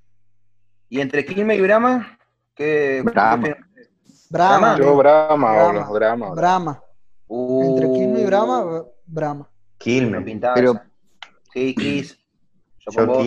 [0.89, 2.17] Y entre Quilmes y Brahma,
[2.53, 3.01] ¿qué?
[3.03, 3.43] Brahma.
[3.43, 3.55] qué-
[4.29, 4.77] Brahma.
[4.77, 5.89] Yo, Brahma, Brahma.
[5.91, 6.29] Brahma.
[6.29, 6.81] Brahma.
[7.27, 9.39] Uh, Entre Quilmes y Brahma, Brahma.
[9.43, 10.21] no Quilme.
[10.21, 10.81] pintaba Pero-.
[11.53, 12.17] Sí, Chris.
[12.79, 13.21] Yo Yo.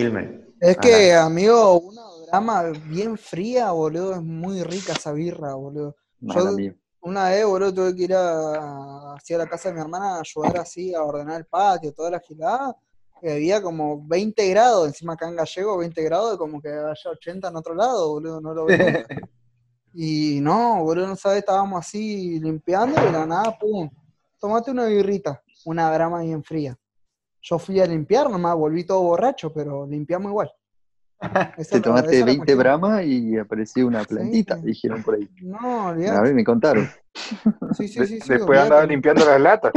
[0.61, 5.95] Es Ah, que, amigo, una Brahma bien fría, boludo, es muy rica esa birra, boludo.
[6.21, 6.75] Mala Yo- mía.
[7.01, 10.19] Una vez, boludo, tuve que ir a, así a la casa de mi hermana a
[10.19, 12.75] ayudar así a ordenar el patio, toda la gilada.
[13.21, 17.47] Y había como 20 grados, encima acá en Gallego, 20 grados, como que haya 80
[17.49, 18.77] en otro lado, boludo, no lo veo.
[19.93, 23.89] Y no, boludo, no sabes, estábamos así limpiando y de la nada, pum,
[24.39, 26.77] tomate una birrita, una brama bien fría.
[27.41, 30.51] Yo fui a limpiar nomás, volví todo borracho, pero limpiamos igual.
[31.57, 32.57] Esa Te tomaste esa es la 20 cuestión.
[32.59, 34.61] Brahma y apareció una plantita, Sí.
[34.67, 35.29] dijeron por ahí.
[35.41, 36.21] No, A olvidate.
[36.21, 36.89] ver, me contaron.
[37.73, 39.71] Sí, sí, sí, sí, Después andaba limpiando las latas.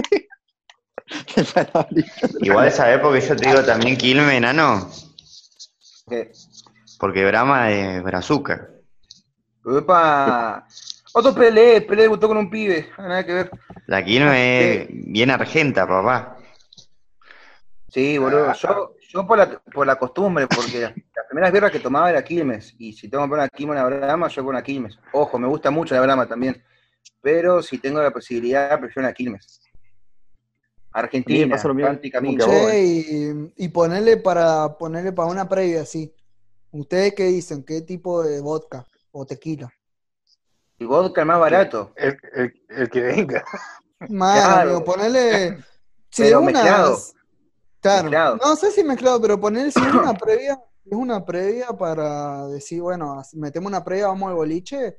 [2.41, 4.89] Igual esa época yo te digo también Quilme, enano,
[6.99, 8.69] porque Brahma es brazuca.
[9.65, 10.67] Epa.
[11.15, 12.89] Otro Pelé, Pelé debutó con un pibe.
[12.97, 13.51] Ah, Nada que ver.
[13.87, 16.39] La Quilme es bien argenta, papá.
[17.89, 18.53] Sí, boludo.
[18.55, 20.81] Yo, yo por, la, por la costumbre, porque
[21.15, 22.75] las primeras birras que tomaba era Quilmes.
[22.79, 24.99] Y si tengo que poner una Quilmes una Brahma, yo pongo una Quilmes.
[25.13, 26.63] Ojo, me gusta mucho la Brahma también.
[27.21, 29.61] Pero si tengo la posibilidad, prefiero una Quilmes.
[30.95, 32.01] A mí Argentina, a
[32.39, 36.15] Che, y, y ponerle para ponerle para una previa así.
[36.71, 37.65] ¿Ustedes qué dicen?
[37.65, 39.73] ¿Qué tipo de vodka o tequila?
[40.79, 41.93] Y vodka el más barato.
[41.97, 43.45] El, el, el que venga.
[44.09, 44.61] Mano, Claro.
[44.71, 45.59] amigo, ponele.
[46.11, 46.99] Si Pero es una- mezclado.
[47.81, 48.37] Claro, Mezclado.
[48.37, 52.83] no sé si mezclado, pero poner si es una previa, es una previa para decir,
[52.83, 54.99] bueno, metemos una previa, vamos al boliche,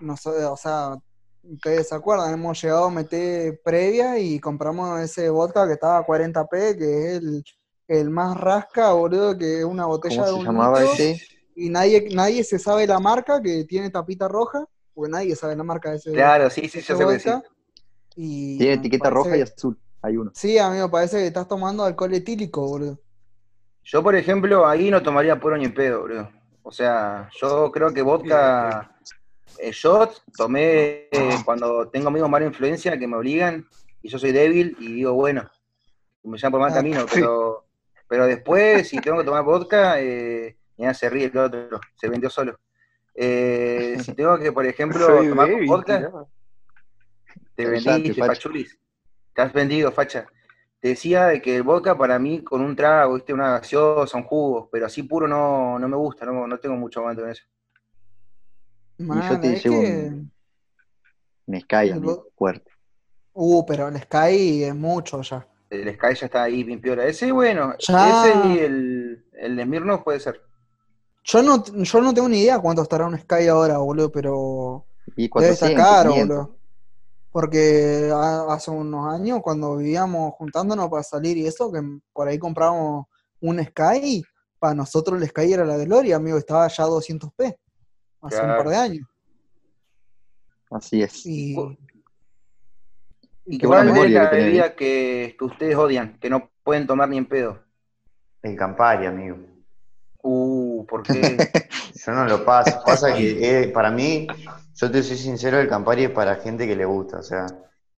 [0.00, 0.96] no sé, o sea,
[1.42, 6.06] ustedes se acuerdan, hemos llegado a meter previa y compramos ese vodka que estaba a
[6.06, 7.44] 40p, que es el,
[7.88, 11.22] el más rasca, boludo, que es una botella ¿Cómo de se un llamaba litro, ese?
[11.60, 15.64] Y nadie, nadie se sabe la marca, que tiene tapita roja, porque nadie sabe la
[15.64, 17.34] marca de ese, Claro, sí, sí, yo sé que vodka.
[17.36, 17.50] decís.
[18.16, 19.78] Y Tiene etiqueta parece- roja y azul.
[20.02, 20.30] Hay uno.
[20.34, 23.00] Sí, amigo, parece que estás tomando alcohol etílico, boludo.
[23.82, 26.30] Yo, por ejemplo, ahí no tomaría puro ni pedo, boludo.
[26.62, 28.94] O sea, yo creo que vodka
[29.58, 33.66] eh, shot tomé eh, cuando tengo amigos mala influencia que me obligan
[34.02, 35.50] y yo soy débil y digo, bueno,
[36.22, 37.64] me llaman por mal Ah, camino, pero,
[38.06, 40.56] pero después, si tengo que tomar vodka, eh,
[40.94, 42.58] se ríe el otro, se vendió solo.
[43.14, 46.10] Eh, si tengo que, por ejemplo, tomar vodka, tirá.
[47.54, 48.78] te vendiste, fachulis.
[49.34, 50.26] Te has vendido, facha.
[50.80, 53.32] Te decía de que el vodka para mí con un trago, ¿viste?
[53.32, 57.00] una gaseosa, un jugo, pero así puro no, no me gusta, no, no tengo mucho
[57.00, 57.44] aguante con eso.
[58.98, 59.86] Man, te es llevo que...
[59.88, 60.32] un-
[61.46, 61.92] Un Sky,
[62.36, 62.70] fuerte.
[63.32, 65.46] Uh, pero el Sky es mucho ya.
[65.70, 67.04] El Sky ya está ahí bien piola.
[67.06, 68.10] Ese, bueno, Ya.
[68.10, 70.42] ese y el, el de Smirnoff puede ser.
[71.24, 75.28] Yo no, yo no tengo ni idea cuánto estará un Sky ahora, boludo, pero Y
[75.28, 76.36] debe 400, estar caro, 500.
[76.36, 76.58] boludo.
[77.30, 81.80] Porque ha- hace unos años, cuando vivíamos juntándonos para salir y eso, que
[82.12, 83.06] por ahí comprábamos
[83.40, 84.24] un Sky,
[84.58, 87.56] para nosotros el Sky era la Gloria, amigo, estaba ya a 200p,
[88.22, 89.06] hace un par de años.
[90.70, 91.24] Así es.
[91.26, 91.54] Y
[93.50, 96.86] ¿Y Qué cuál es la que tenés, bebida que, que ustedes odian, que no pueden
[96.86, 97.62] tomar ni en pedo?
[98.42, 99.38] El Campari, amigo.
[100.22, 101.36] Uh, ¿por qué?
[102.06, 102.80] Yo no lo paso.
[102.84, 104.26] Pasa que eh, para mí,
[104.74, 107.18] yo te soy sincero, el Campari es para gente que le gusta.
[107.18, 107.46] O sea,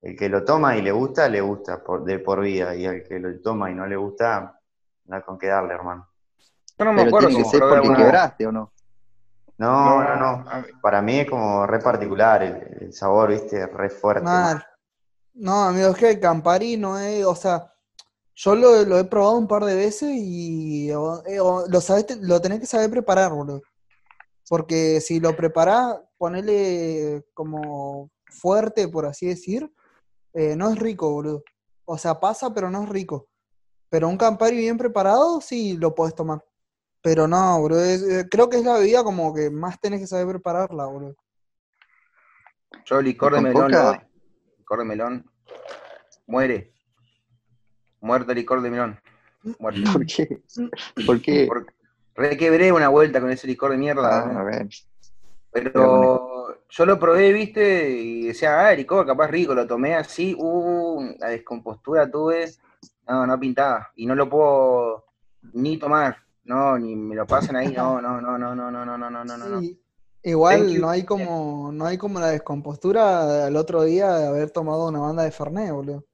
[0.02, 2.74] el que lo toma y le gusta, le gusta por, de por vida.
[2.74, 4.58] Y al que lo toma y no le gusta,
[5.06, 6.08] no hay con qué darle, hermano.
[6.78, 8.72] Yo no me Pero acuerdo tiene si que ser porque alguna- quebraste o no.
[9.58, 10.44] No, no, no.
[10.80, 14.22] Para mí es como re particular el, el sabor, viste, re fuerte.
[14.24, 14.64] Mal.
[15.34, 17.69] No, amigo, es que el Campari no es, o sea,
[18.34, 22.06] yo lo, lo he probado un par de veces y o- eh, o lo sabes,
[22.20, 23.62] lo tenés que saber preparar, boludo.
[24.48, 29.70] Porque si lo preparás, ponele como fuerte, por así decir,
[30.34, 31.42] eh, no es rico, boludo.
[31.84, 33.28] O sea, pasa, pero no es rico.
[33.88, 36.44] Pero un Campari bien preparado, sí lo podés tomar.
[37.02, 40.06] Pero no, boludo, es- eh, creo que es la bebida como que más tenés que
[40.06, 41.16] saber prepararla, boludo.
[42.84, 44.00] Yo licor de ¿Con melón,
[44.58, 45.30] licor de melón,
[46.26, 46.72] muere.
[48.00, 49.00] Muerte licor de melón.
[49.58, 49.82] Muerte.
[49.92, 50.40] ¿Por qué?
[51.06, 51.46] ¿Por qué?
[51.46, 51.72] Porque
[52.14, 54.24] requebré una vuelta con ese licor de mierda.
[54.24, 54.68] Ah, a ver.
[55.52, 61.14] Pero yo lo probé, viste, y decía, ah, licor, capaz rico, lo tomé así, uh,
[61.18, 62.52] la descompostura tuve,
[63.08, 65.06] no, no pintaba, y no lo puedo
[65.54, 68.96] ni tomar, no, ni me lo pasen ahí, no, no, no, no, no, no, no,
[68.96, 69.60] no, no, no, no.
[69.60, 69.80] Sí,
[70.22, 70.80] Igual Thank you.
[70.82, 74.98] no hay como, no hay como la descompostura el otro día de haber tomado una
[74.98, 76.04] banda de Fernet, boludo.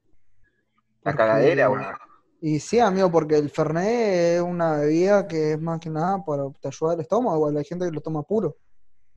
[1.07, 1.87] La Porque- cagadera, boludo.
[2.40, 6.42] Y sí, amigo, porque el Fernet es una bebida que es más que nada para
[6.61, 8.57] te ayuda al estómago, igual hay gente que lo toma puro,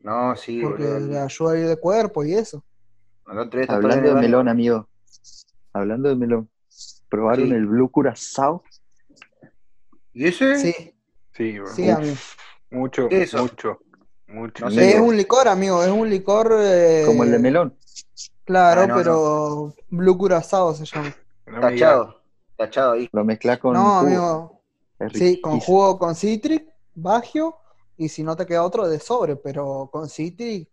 [0.02, 1.00] No, sí, porque boludo.
[1.08, 2.64] le ayuda a ir de cuerpo y eso.
[3.26, 4.88] El Hablando de el melón, amigo.
[5.74, 6.50] Hablando de melón.
[7.10, 7.54] ¿Probaron Sí.
[7.54, 8.64] el Blue Curazao?
[10.14, 10.56] ¿Y ese?
[10.58, 10.94] Sí,
[11.34, 11.68] Sí, bro.
[11.74, 12.16] sí, amigo.
[12.72, 13.42] Mucho, ¿Qué es eso?
[13.44, 13.80] mucho,
[14.28, 14.66] mucho.
[14.66, 14.92] No sé.
[14.96, 17.76] Es un licor, amigo, es un licor eh, Como el de melón.
[18.46, 21.14] Claro, Ah, no, pero Blue Curazao se llama.
[21.62, 22.22] Tachado,
[22.56, 23.10] tachado ahí.
[23.12, 24.00] Lo mezclas con No, jugo.
[24.00, 24.62] amigo,
[25.14, 27.56] sí, con jugo con citric, bagio,
[27.98, 30.70] y si no te queda otro de sobre, pero con citric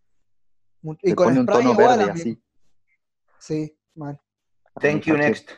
[1.03, 2.43] y con pone un spray tono igual, verde así.
[3.39, 4.21] Sí, mal.
[4.81, 5.51] Thank you next.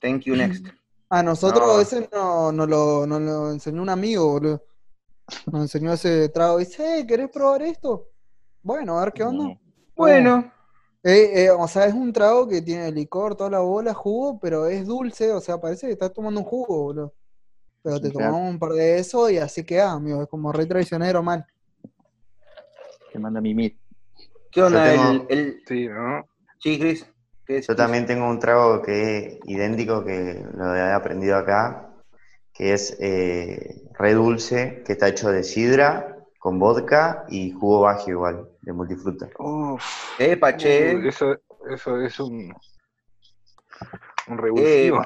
[0.00, 0.66] Thank you next.
[1.10, 1.72] A nosotros No.
[1.74, 4.62] a veces no, no lo, no lo enseñó un amigo, boludo.
[5.46, 8.08] Nos enseñó ese trago y dice, "Eh, ¿querés probar esto?
[8.62, 9.44] Bueno, a ver qué onda.
[9.44, 9.60] No.
[9.96, 10.52] Bueno,
[11.08, 14.66] Eh, eh, o sea, es un trago que tiene licor, toda la bola, jugo, pero
[14.66, 17.14] es dulce, o sea, parece que estás tomando un jugo, boludo.
[17.82, 18.26] Pero te Claro.
[18.26, 20.22] tomamos un par de eso y así queda, amigo.
[20.22, 21.46] Es como re traicionero, mal.
[23.10, 23.78] Te manda mimir.
[24.50, 25.62] ¿qué onda Yo el.
[25.66, 26.28] Sí, ¿no?
[26.58, 27.06] Sí, Chris.
[27.66, 31.88] Yo también tengo un trago que es idéntico, que lo he aprendido acá,
[32.52, 38.12] que es eh, re dulce, que está hecho de sidra, con vodka y jugo bagio
[38.14, 39.28] igual, de multifruta.
[39.38, 39.84] Uf,
[40.20, 40.96] Eh, Pache.
[40.96, 41.36] uh, eso,
[41.70, 42.54] eso es un,
[44.28, 45.04] un revulsivo.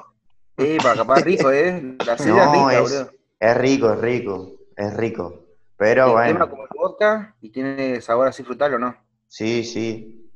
[0.59, 1.97] Eh, para capaz rico, ¿eh?
[2.05, 5.47] La No, es rica, es, rico, es rico, es rico.
[5.77, 8.97] Pero El bueno, tema como el vodka y tiene sabor así frutal o no.
[9.27, 10.31] Sí, sí.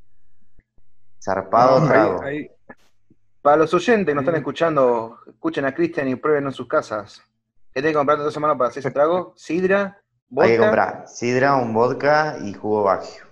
[1.23, 2.23] Zarpado No, trago.
[2.23, 2.51] ahí- ahí-
[3.43, 7.23] Para los oyentes que nos están escuchando, escuchen a Cristian y prueben en sus casas.
[7.73, 9.35] ¿Qué tienen que comprar dos semanas para hacer ese trago?
[9.37, 10.03] Sidra,
[10.39, 10.63] Hay que vodka.
[10.63, 13.25] comprar sidra, un vodka y jugo bagio.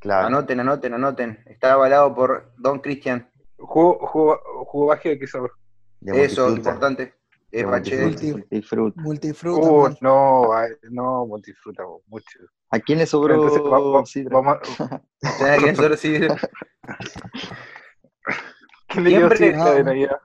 [0.00, 0.26] Claro.
[0.28, 1.38] Anoten, anoten, anoten.
[1.46, 3.30] Está avalado por Don Cristian.
[3.58, 5.52] Jugo, jugo, jugo bagio de qué sabor.
[6.00, 7.14] de Eso, importante.
[7.52, 8.00] Es bache.
[8.02, 9.00] multifruta.
[9.02, 9.66] Multifruta.
[9.68, 10.50] Uh, no,
[10.90, 12.38] no, multifruta, mucho.
[12.70, 14.30] ¿A quién le sobró Entonces, va- va- sidra?
[14.40, 14.58] vamos,
[15.38, 16.36] Tenés que hacer sidra.
[18.88, 19.84] ¿quién le Siempre- sidra de.
[19.84, 20.20] Navidad?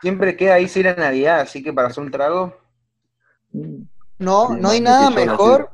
[0.00, 2.56] Siempre queda ahí sidra Navidad, así que para hacer un trago,
[3.50, 3.84] Mm,
[4.18, 5.70] No, Sí, no hay nada la mejor.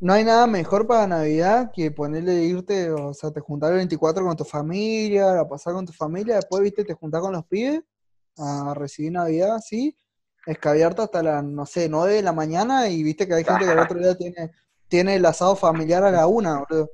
[0.00, 4.24] No hay nada mejor para Navidad que ponerle irte, o sea, te juntar el 24
[4.24, 7.82] con tu familia, a pasar con tu familia, después, viste, te juntás con los pibes
[8.36, 9.98] a recibir Navidad, así,
[10.46, 13.72] escabiarte hasta las, no sé, 9 de la mañana y viste que hay gente que
[13.72, 14.52] el otro día tiene,
[14.86, 16.90] tiene el asado familiar a la una, boludo.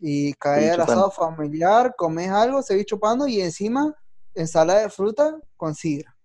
[0.00, 3.96] Y cae el asado familiar, comes algo, seguís chupando y encima
[4.34, 6.16] ensalada de fruta con sidra.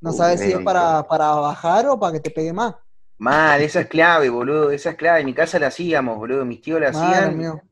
[0.00, 2.76] No Uh, sabes si es para, para bajar o para que te pegue más.
[3.18, 5.20] Mal, esa es clave, boludo, esa es clave.
[5.20, 7.34] En mi casa la hacíamos, boludo, mis tíos la hacían.
[7.34, 7.62] amigo.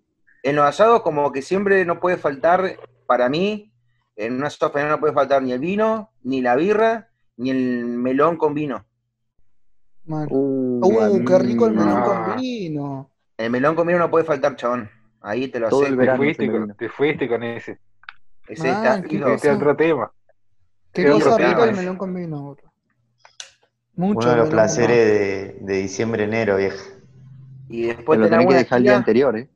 [0.43, 3.73] En los asados como que siempre no puede faltar, para mí,
[4.17, 8.37] en una sopa no puede faltar ni el vino, ni la birra, ni el melón
[8.37, 8.85] con vino.
[10.05, 10.27] Mal.
[10.31, 13.11] Uh, Uh, qué rico el melón con vino.
[13.37, 14.91] El melón con vino no puede faltar, chabón.
[15.21, 16.01] Ahí te lo Todo el acepto.
[16.01, 17.79] Te verano fuiste, ese con, te fuiste con ese.
[18.49, 19.35] Ese Ah, está qué.
[19.35, 20.13] Este otro tema.
[20.93, 22.72] Qué otro cosa rica el melón con vino, bro.
[24.03, 26.85] Mucho Uno de los placeres de, de diciembre, enero, vieja.
[27.69, 29.49] Y Te después lo tenés tenés que dejar el día anterior, ¿eh?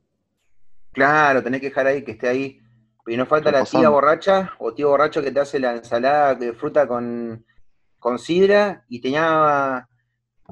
[0.93, 2.61] Claro, tenés que dejar ahí, que esté ahí.
[3.07, 6.53] Y no falta la tía borracha o tío borracho que te hace la ensalada de
[6.53, 7.45] fruta con,
[7.99, 9.87] con sidra y tenía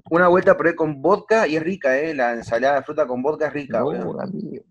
[0.10, 2.14] una vuelta por ahí con vodka y es rica, ¿eh?
[2.14, 4.14] La ensalada de fruta con vodka es rica, boludo.
[4.14, 4.64] No, amigo.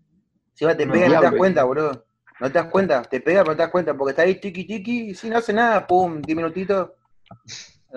[0.53, 1.37] Si va, te No, pega y no te das diablo.
[1.39, 2.05] cuenta, boludo.
[2.39, 4.65] No te das cuenta, te pega pero no te das cuenta, porque está ahí tiki
[4.65, 6.91] tiki y si no hace nada, pum, 10 minutitos.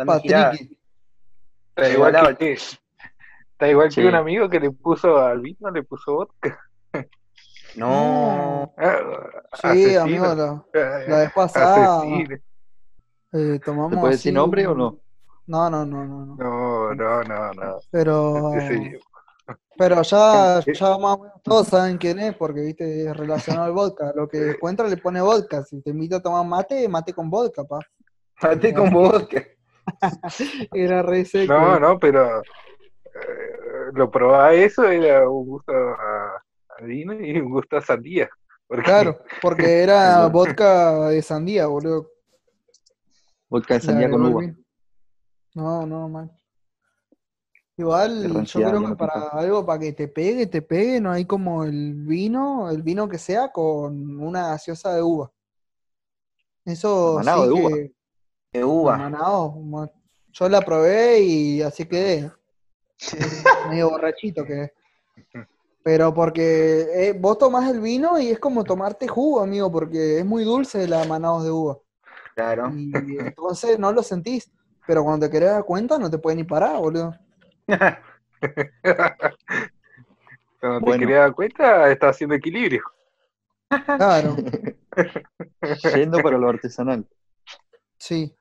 [0.04, 0.77] Patricky.
[1.78, 4.00] Está igual que, está igual Sí.
[4.02, 6.58] que un amigo que le puso al vino, le puso vodka.
[7.76, 8.98] No, Ah,
[9.62, 10.00] Sí, asesino.
[10.02, 12.02] amigo, la, Ah, la vez pasada
[13.32, 14.98] eh, tomamos ¿Se puede decir nombre o no?
[15.46, 16.34] No, no, no, no, no.
[16.36, 17.76] No, no, no, no.
[17.90, 18.52] Pero,
[19.76, 23.72] pero ya, ya más o menos todos saben quién es, porque viste, es relacionado al
[23.72, 24.12] vodka.
[24.14, 25.62] Lo que encuentra le pone vodka.
[25.62, 27.78] Si te invita a tomar mate, mate con vodka, pa.
[28.42, 29.42] maté con vodka.
[30.72, 31.53] Era re seco.
[31.53, 37.51] No, no, pero eh, lo probaba eso, era un gusto a, a vino y un
[37.51, 38.29] gusto a sandía.
[38.66, 42.11] Porque Claro, porque era vodka de sandía, boludo.
[43.48, 44.42] Vodka de sandía con uva.
[45.55, 46.31] No, no, mal.
[47.79, 51.24] Igual, yo creo que no para algo, para que te pegue, te pegue, no hay
[51.27, 55.31] como el vino, el vino que sea con una gaseosa de uva.
[56.64, 57.77] Eso Manado sí de uva.
[58.52, 58.96] De uva.
[58.96, 59.90] manado, ma-
[60.32, 62.30] yo la probé y así quedé.
[63.68, 64.72] Medio borrachito quedé.
[65.82, 70.24] Pero porque eh, vos tomás el vino y es como tomarte jugo, amigo, porque es
[70.24, 71.78] muy dulce la manados de uva.
[72.34, 72.70] Claro.
[72.74, 74.50] Y entonces no lo sentís.
[74.87, 77.14] Pero cuando te querés dar cuenta, no te puedes ni parar, boludo.
[80.61, 82.82] cuando te quería dar cuenta, estaba haciendo equilibrio.
[83.98, 84.34] Claro,
[85.94, 87.06] Yendo para lo artesanal.
[87.98, 88.34] sí.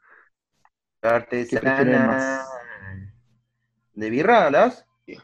[3.93, 4.86] ¿De birra hablas?
[5.06, 5.17] Sí.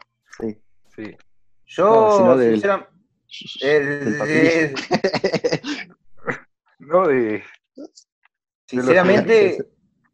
[0.94, 1.16] Sí.
[1.66, 2.62] Yo, No, del-
[3.60, 4.74] el- el-
[6.78, 7.42] No, de.
[8.66, 9.58] sinceramente,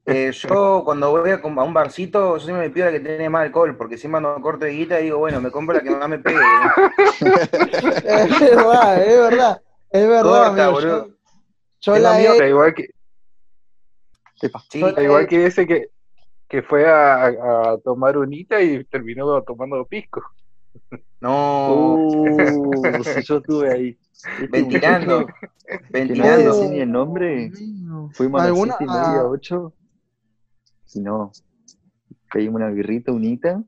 [0.06, 3.42] eh, yo cuando voy a, un barcito, yo siempre me pido la que tiene más
[3.42, 6.18] alcohol, porque siempre cuando corto de guita digo, bueno, me compro la que más me
[6.18, 6.38] pegue.
[7.20, 9.62] Es verdad, es verdad.
[9.90, 10.72] Es verdad, Corta, amigo.
[10.72, 11.08] boludo.
[11.80, 12.90] Yo, la he, igual que.
[14.70, 15.88] Sí, igual que ese que,
[16.48, 20.22] que fue a, a tomar unita y terminó tomando pisco.
[21.20, 23.98] no, Uh, si yo estuve ahí.
[24.50, 25.26] Ventilando, no
[25.90, 26.68] ventilando.
[26.70, 27.50] ni el nombre,
[28.12, 29.74] fuimos a las ¿Alguna- siete y media, ah, ocho,
[30.94, 31.32] y no,
[32.32, 33.62] pedimos una birrita, unita,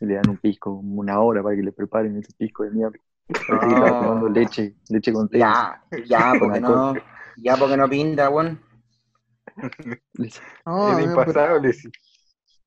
[0.00, 2.96] y le dan un pisco, una hora para que le preparen ese pisco de mierda.
[3.26, 5.38] Parece que estaba tomando leche, leche con té.
[5.38, 6.94] Ya, ya, porque no,
[7.36, 8.58] ya porque no pinta, bueno.
[10.64, 11.88] no, impasable, sí.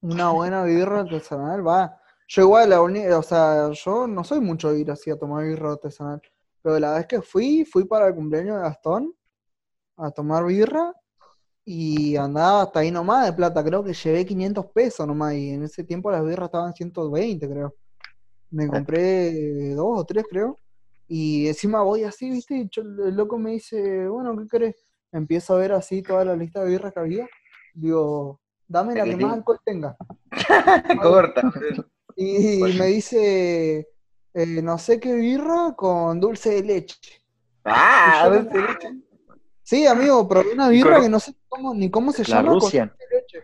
[0.01, 1.99] una buena birra artesanal, va.
[2.27, 5.45] Yo igual, la uni- o sea, yo no soy mucho de ir así a tomar
[5.45, 6.21] birra artesanal.
[6.61, 9.13] Pero la vez que fui, fui para el cumpleaños de Gastón
[9.97, 10.91] a tomar birra
[11.63, 13.63] y andaba hasta ahí nomás de plata.
[13.63, 17.75] Creo que llevé 500 pesos nomás y en ese tiempo las birras estaban 120, creo.
[18.51, 20.57] Me compré dos o tres, creo.
[21.07, 22.55] Y encima voy así, ¿viste?
[22.57, 24.84] Y yo- el loco me dice, bueno, ¿qué querés?
[25.15, 27.27] Empiezo a ver así toda la lista de birras que había.
[27.73, 29.95] Digo, dame la que más alcohol tenga.
[31.01, 31.53] Corta.
[32.17, 33.87] Y me dice,
[34.33, 36.97] eh, no sé qué birra con dulce de leche.
[37.63, 38.89] Ah, Y dulce de leche.
[39.63, 42.49] Sí, amigo, probé una birra Con- que no sé cómo, ni cómo se La llama
[42.49, 43.39] con dulce de leche.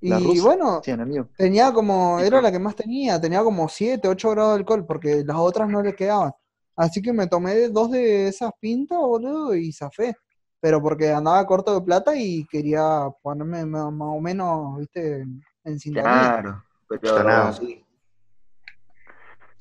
[0.00, 1.28] La Y Russian, bueno, amigo.
[1.36, 5.22] tenía como, era la que más tenía, tenía como 7, 8 grados de alcohol, porque
[5.24, 6.32] las otras no le quedaban.
[6.76, 10.16] Así que me tomé dos de esas pintas, boludo, y zafé.
[10.60, 15.24] Pero porque andaba corto de plata y quería ponerme más o menos, viste,
[15.64, 16.02] en, sintonía.
[16.02, 17.52] Claro, pero Detonado.
[17.52, 17.84] sí.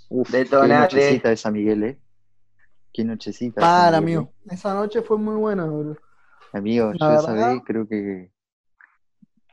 [0.10, 0.74] Uf, qué Detonate.
[0.95, 2.02] nochecita esa, Miguel, ¿eh?
[2.93, 4.34] Qué nochecita esa, Para, Miguel, amigo.
[4.50, 5.93] Esa noche fue muy buena, boludo.
[5.93, 5.98] ¿eh?
[6.54, 8.32] Amigo, La yo esa vez creo que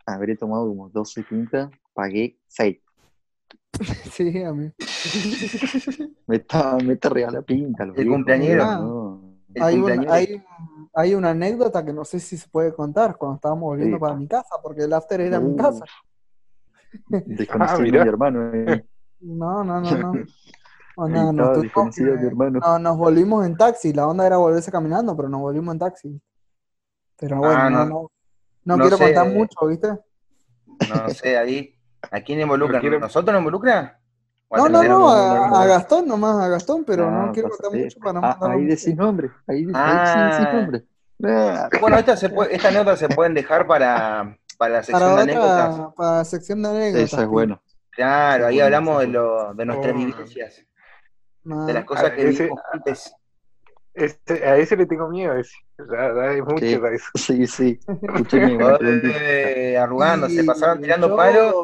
[0.07, 2.79] habré tomado como 12 pintas, pagué 6.
[4.13, 4.73] Sí, amigo.
[6.27, 7.85] Me está, me está regala pinta.
[7.97, 8.65] El cumpleañero.
[8.65, 9.35] no.
[9.53, 10.13] El Hay, un- cumpleañero.
[10.13, 10.45] hay,
[10.95, 14.01] hay una anécdota que no sé si se puede contar cuando estábamos volviendo Sí.
[14.01, 15.57] para mi casa, porque el after era mi Uh.
[15.57, 15.85] casa.
[17.27, 18.01] Desconocido mirá.
[18.03, 18.85] a mi hermano, eh.
[19.21, 20.13] No, no, no, no.
[20.97, 25.29] Onda, Ahí nos tuvimos no, nos volvimos en taxi, la onda era volverse caminando, pero
[25.29, 26.23] nos volvimos en taxi.
[27.19, 27.85] Pero bueno, Ah, no, no.
[27.87, 28.11] no,
[28.65, 29.05] no No quiero sé.
[29.07, 29.89] contar mucho, ¿viste?
[29.89, 31.75] No sé, ahí.
[32.13, 32.81] ¿A quién involucra?
[32.81, 33.99] No ¿Nosotros nos involucra?
[34.49, 37.71] ¿O a No, no, no, a, Gastón nomás, a Gastón, pero no Ah, quiero contar
[37.73, 39.31] mucho para no Ah, mandarlo ahí decís nombre.
[39.47, 40.31] Ahí, sí Ah.
[40.39, 40.85] decís nombre.
[41.25, 45.17] Ah, Bueno, estas se puede, esta anécdota se pueden dejar para, para la sección Para
[45.17, 45.75] de anécdotas.
[45.75, 47.03] otra, para la sección de anécdotas.
[47.05, 47.31] Esa es tío.
[47.31, 47.61] buena.
[47.91, 49.97] Claro, ahí Bueno, hablamos de, lo, de nuestras Oh.
[49.97, 50.67] vivencias,
[51.45, 51.67] No.
[51.67, 53.15] de las cosas Ah, que ese- juntos.
[53.95, 55.55] Este, a ese le tengo miedo, a ese.
[55.79, 56.77] Ya, ya es mucho Sí.
[56.79, 57.07] para eso.
[57.15, 57.81] Sí, sí.
[58.33, 61.55] Eh, arrugando, se pasaron tirando yo- palos.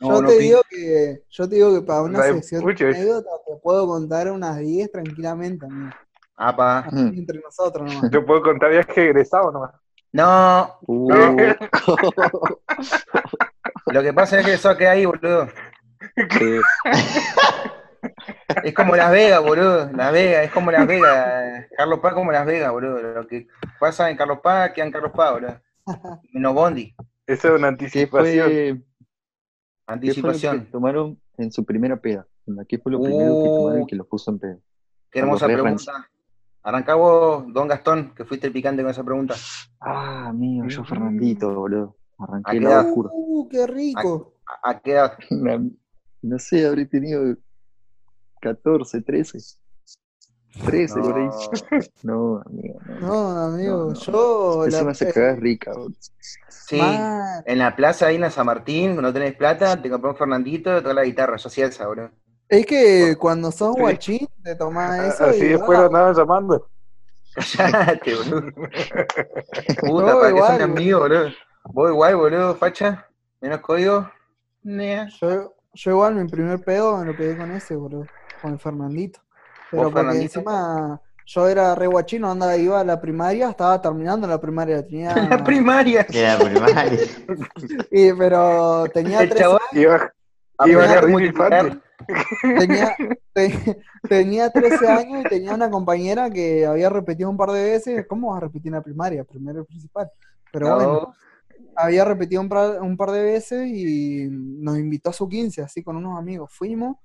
[0.00, 2.72] Yo No, no te digo que, yo te digo que para una No sección de
[2.72, 2.86] eso.
[2.86, 5.90] anécdotas te puedo contar unas 10 tranquilamente, amigo.
[6.36, 6.78] Apa.
[6.80, 7.18] Así Mm.
[7.18, 8.10] entre nosotros nomás.
[8.12, 9.72] Yo puedo contar viaje egresado nomás.
[10.12, 11.10] No, Uh,
[13.92, 15.48] lo que pasa es que eso queda ahí, boludo.
[18.64, 19.90] Es como Las Vegas, boludo.
[19.92, 21.66] Las Vegas, es como Las Vegas.
[21.76, 23.00] Carlos Paz como Las Vegas, boludo.
[23.02, 23.48] Lo que
[23.80, 25.60] pasa en Carlos Paz queda en Carlos Paz, boludo.
[26.32, 26.94] Menos Bondi.
[27.26, 28.80] Eso es una ¿Qué
[29.94, 29.94] anticipación.
[29.94, 30.70] fue, qué fue lo que Anticipación.
[30.70, 32.26] tomaron en su primera peda?
[32.68, 33.84] ¿Qué fue lo primero que tomaron Uh.
[33.84, 34.58] y que los puso en pedo?
[35.10, 36.08] Qué hermosa pregunta.
[36.62, 39.34] Arrancá vos, Don Gastón, que fuiste el picante con esa pregunta.
[39.80, 41.96] Ah, amigo, yo Fernandito, boludo.
[42.18, 43.10] ¿A Arranqué qué el lado oscuro.
[43.12, 44.34] Uh, qué rico.
[44.62, 45.16] ¿A, a qué edad?
[46.20, 47.36] No sé, habré tenido
[48.40, 49.38] 14, 13.
[50.64, 51.28] 13 por ahí.
[52.02, 52.42] No.
[52.46, 52.98] Amigo, no.
[53.00, 53.94] No, amigo, No, no.
[53.94, 55.94] yo la- Encima se cagás rica, boludo.
[56.48, 60.10] Sí, Man, en la plaza ahí en la San Martín, cuando tenés plata, te compró
[60.10, 61.36] un Fernandito y toca la guitarra.
[61.36, 62.10] Yo hacía esa, boludo.
[62.48, 63.80] es que cuando sos Sí.
[63.80, 66.68] guachín te tomás eso Así y después ah, lo andaban llamando.
[67.56, 68.52] Callate, boludo.
[69.80, 71.28] Puta, No, ¿para igual, son amigos, boludo?
[71.64, 73.06] Vos igual, boludo, facha.
[73.40, 74.10] Menos código.
[74.62, 75.08] Nea.
[75.20, 78.06] yo, yo igual mi primer pedo me lo pegué con ese, boludo,
[78.42, 79.20] con el Fernandito.
[79.70, 80.38] Pero ¿Vos, porque Fernandito?
[80.38, 85.14] encima yo era re guachino, anda, iba a la primaria, estaba terminando la primaria, tenía
[85.30, 86.04] La primaria.
[86.04, 86.98] De la primaria.
[87.90, 90.12] y, pero tenía El 13 chabón Iba,
[90.66, 91.80] iba a multiplicar.
[92.58, 92.96] tenía,
[93.34, 98.06] te- tenía 13 años y tenía una compañera que había repetido un par de veces.
[98.08, 99.24] ¿Cómo vas a repetir en la primaria?
[99.24, 100.10] Primero y principal.
[100.50, 101.14] Pero No, bueno,
[101.76, 105.82] había repetido un par, un par de veces y nos invitó a su 15, así
[105.82, 106.50] con unos amigos.
[106.52, 106.96] Fuimos,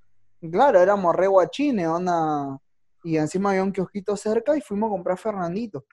[0.50, 2.58] claro, éramos re guachines, onda.
[3.04, 5.86] Y encima había un kiosquito cerca y fuimos a comprar Fernandito.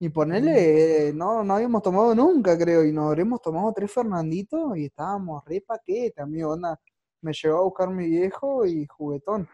[0.00, 4.76] Y ponerle, eh, no, no habíamos tomado nunca, creo, y nos habremos tomado tres Fernanditos
[4.76, 6.78] y estábamos re paquete, amigo, onda.
[7.22, 9.46] Me llevó a buscar mi viejo y juguetón.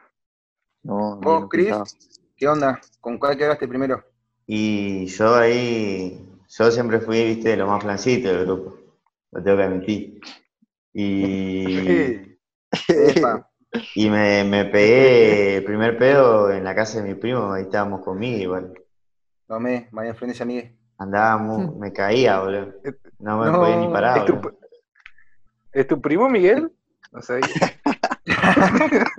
[0.85, 1.75] No, ¿Vos, Chris?
[2.37, 2.81] ¿Qué onda?
[3.01, 4.05] ¿Con cuál quedaste primero?
[4.47, 8.79] Y yo ahí, yo siempre fui, viste, de lo más flancito del grupo.
[9.33, 10.21] Lo tengo que admitir.
[10.93, 12.21] Y.
[13.95, 18.05] y me, me pegué el primer pedo en la casa de mi primo, ahí estábamos
[18.05, 18.75] conmigo igual.
[19.47, 20.77] Tomé, María Florencia Miguel.
[20.99, 22.73] Andábamos, me caía, boludo.
[23.19, 24.59] No me No, podía ni parar, ¿Es tu, boludo.
[25.73, 26.73] ¿Es tu primo Miguel?
[27.13, 27.41] No sé.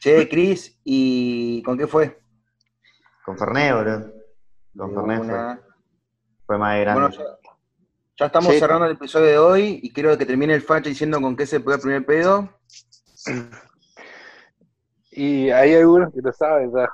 [0.00, 2.20] Che, Cris, ¿y con qué fue?
[3.24, 4.12] Con Fernet, boludo.
[4.76, 5.60] Con De Fernet fue, una.
[6.46, 7.00] fue más grande.
[7.02, 7.24] Bueno, ya,
[8.18, 8.58] ya estamos Sí.
[8.58, 11.60] cerrando el episodio de hoy y quiero que termine el facha diciendo con qué se
[11.60, 12.48] pegó el primer pedo.
[15.10, 16.90] Y hay algunos que lo saben, ya.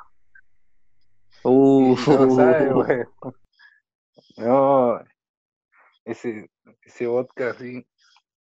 [1.45, 2.73] Uh, no saben.
[4.37, 5.01] No,
[6.05, 6.51] ese,
[6.83, 7.87] ese vodka así.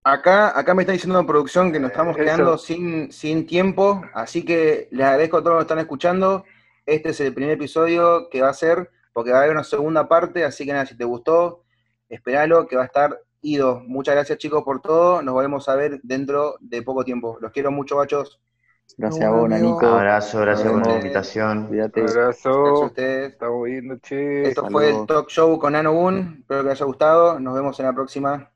[0.03, 2.25] Acá, acá me está diciendo en producción que nos estamos Eso.
[2.25, 6.43] quedando sin, sin tiempo, así que les agradezco a todos los que están escuchando.
[6.85, 10.07] Este es el primer episodio que va a ser, porque va a haber una segunda
[10.07, 11.63] parte, así que nada, si te gustó,
[12.09, 13.81] esperalo, que va a estar ido.
[13.85, 17.37] Muchas gracias chicos por todo, nos volvemos a ver dentro de poco tiempo.
[17.41, 18.39] Los quiero mucho, bachos.
[18.97, 19.49] Gracias a Bueno, vos.
[19.49, 19.87] Nanito.
[19.87, 21.67] Abrazo, gracias por la invitación.
[21.67, 22.01] Cuídate.
[22.01, 22.85] Un Gracias a abrazo.
[22.85, 23.31] ustedes.
[23.33, 23.95] Estamos viendo.
[24.09, 26.37] Esto fue el talk show con Nano Boon.
[26.41, 27.39] Espero que les haya gustado.
[27.39, 28.52] Nos vemos en la próxima.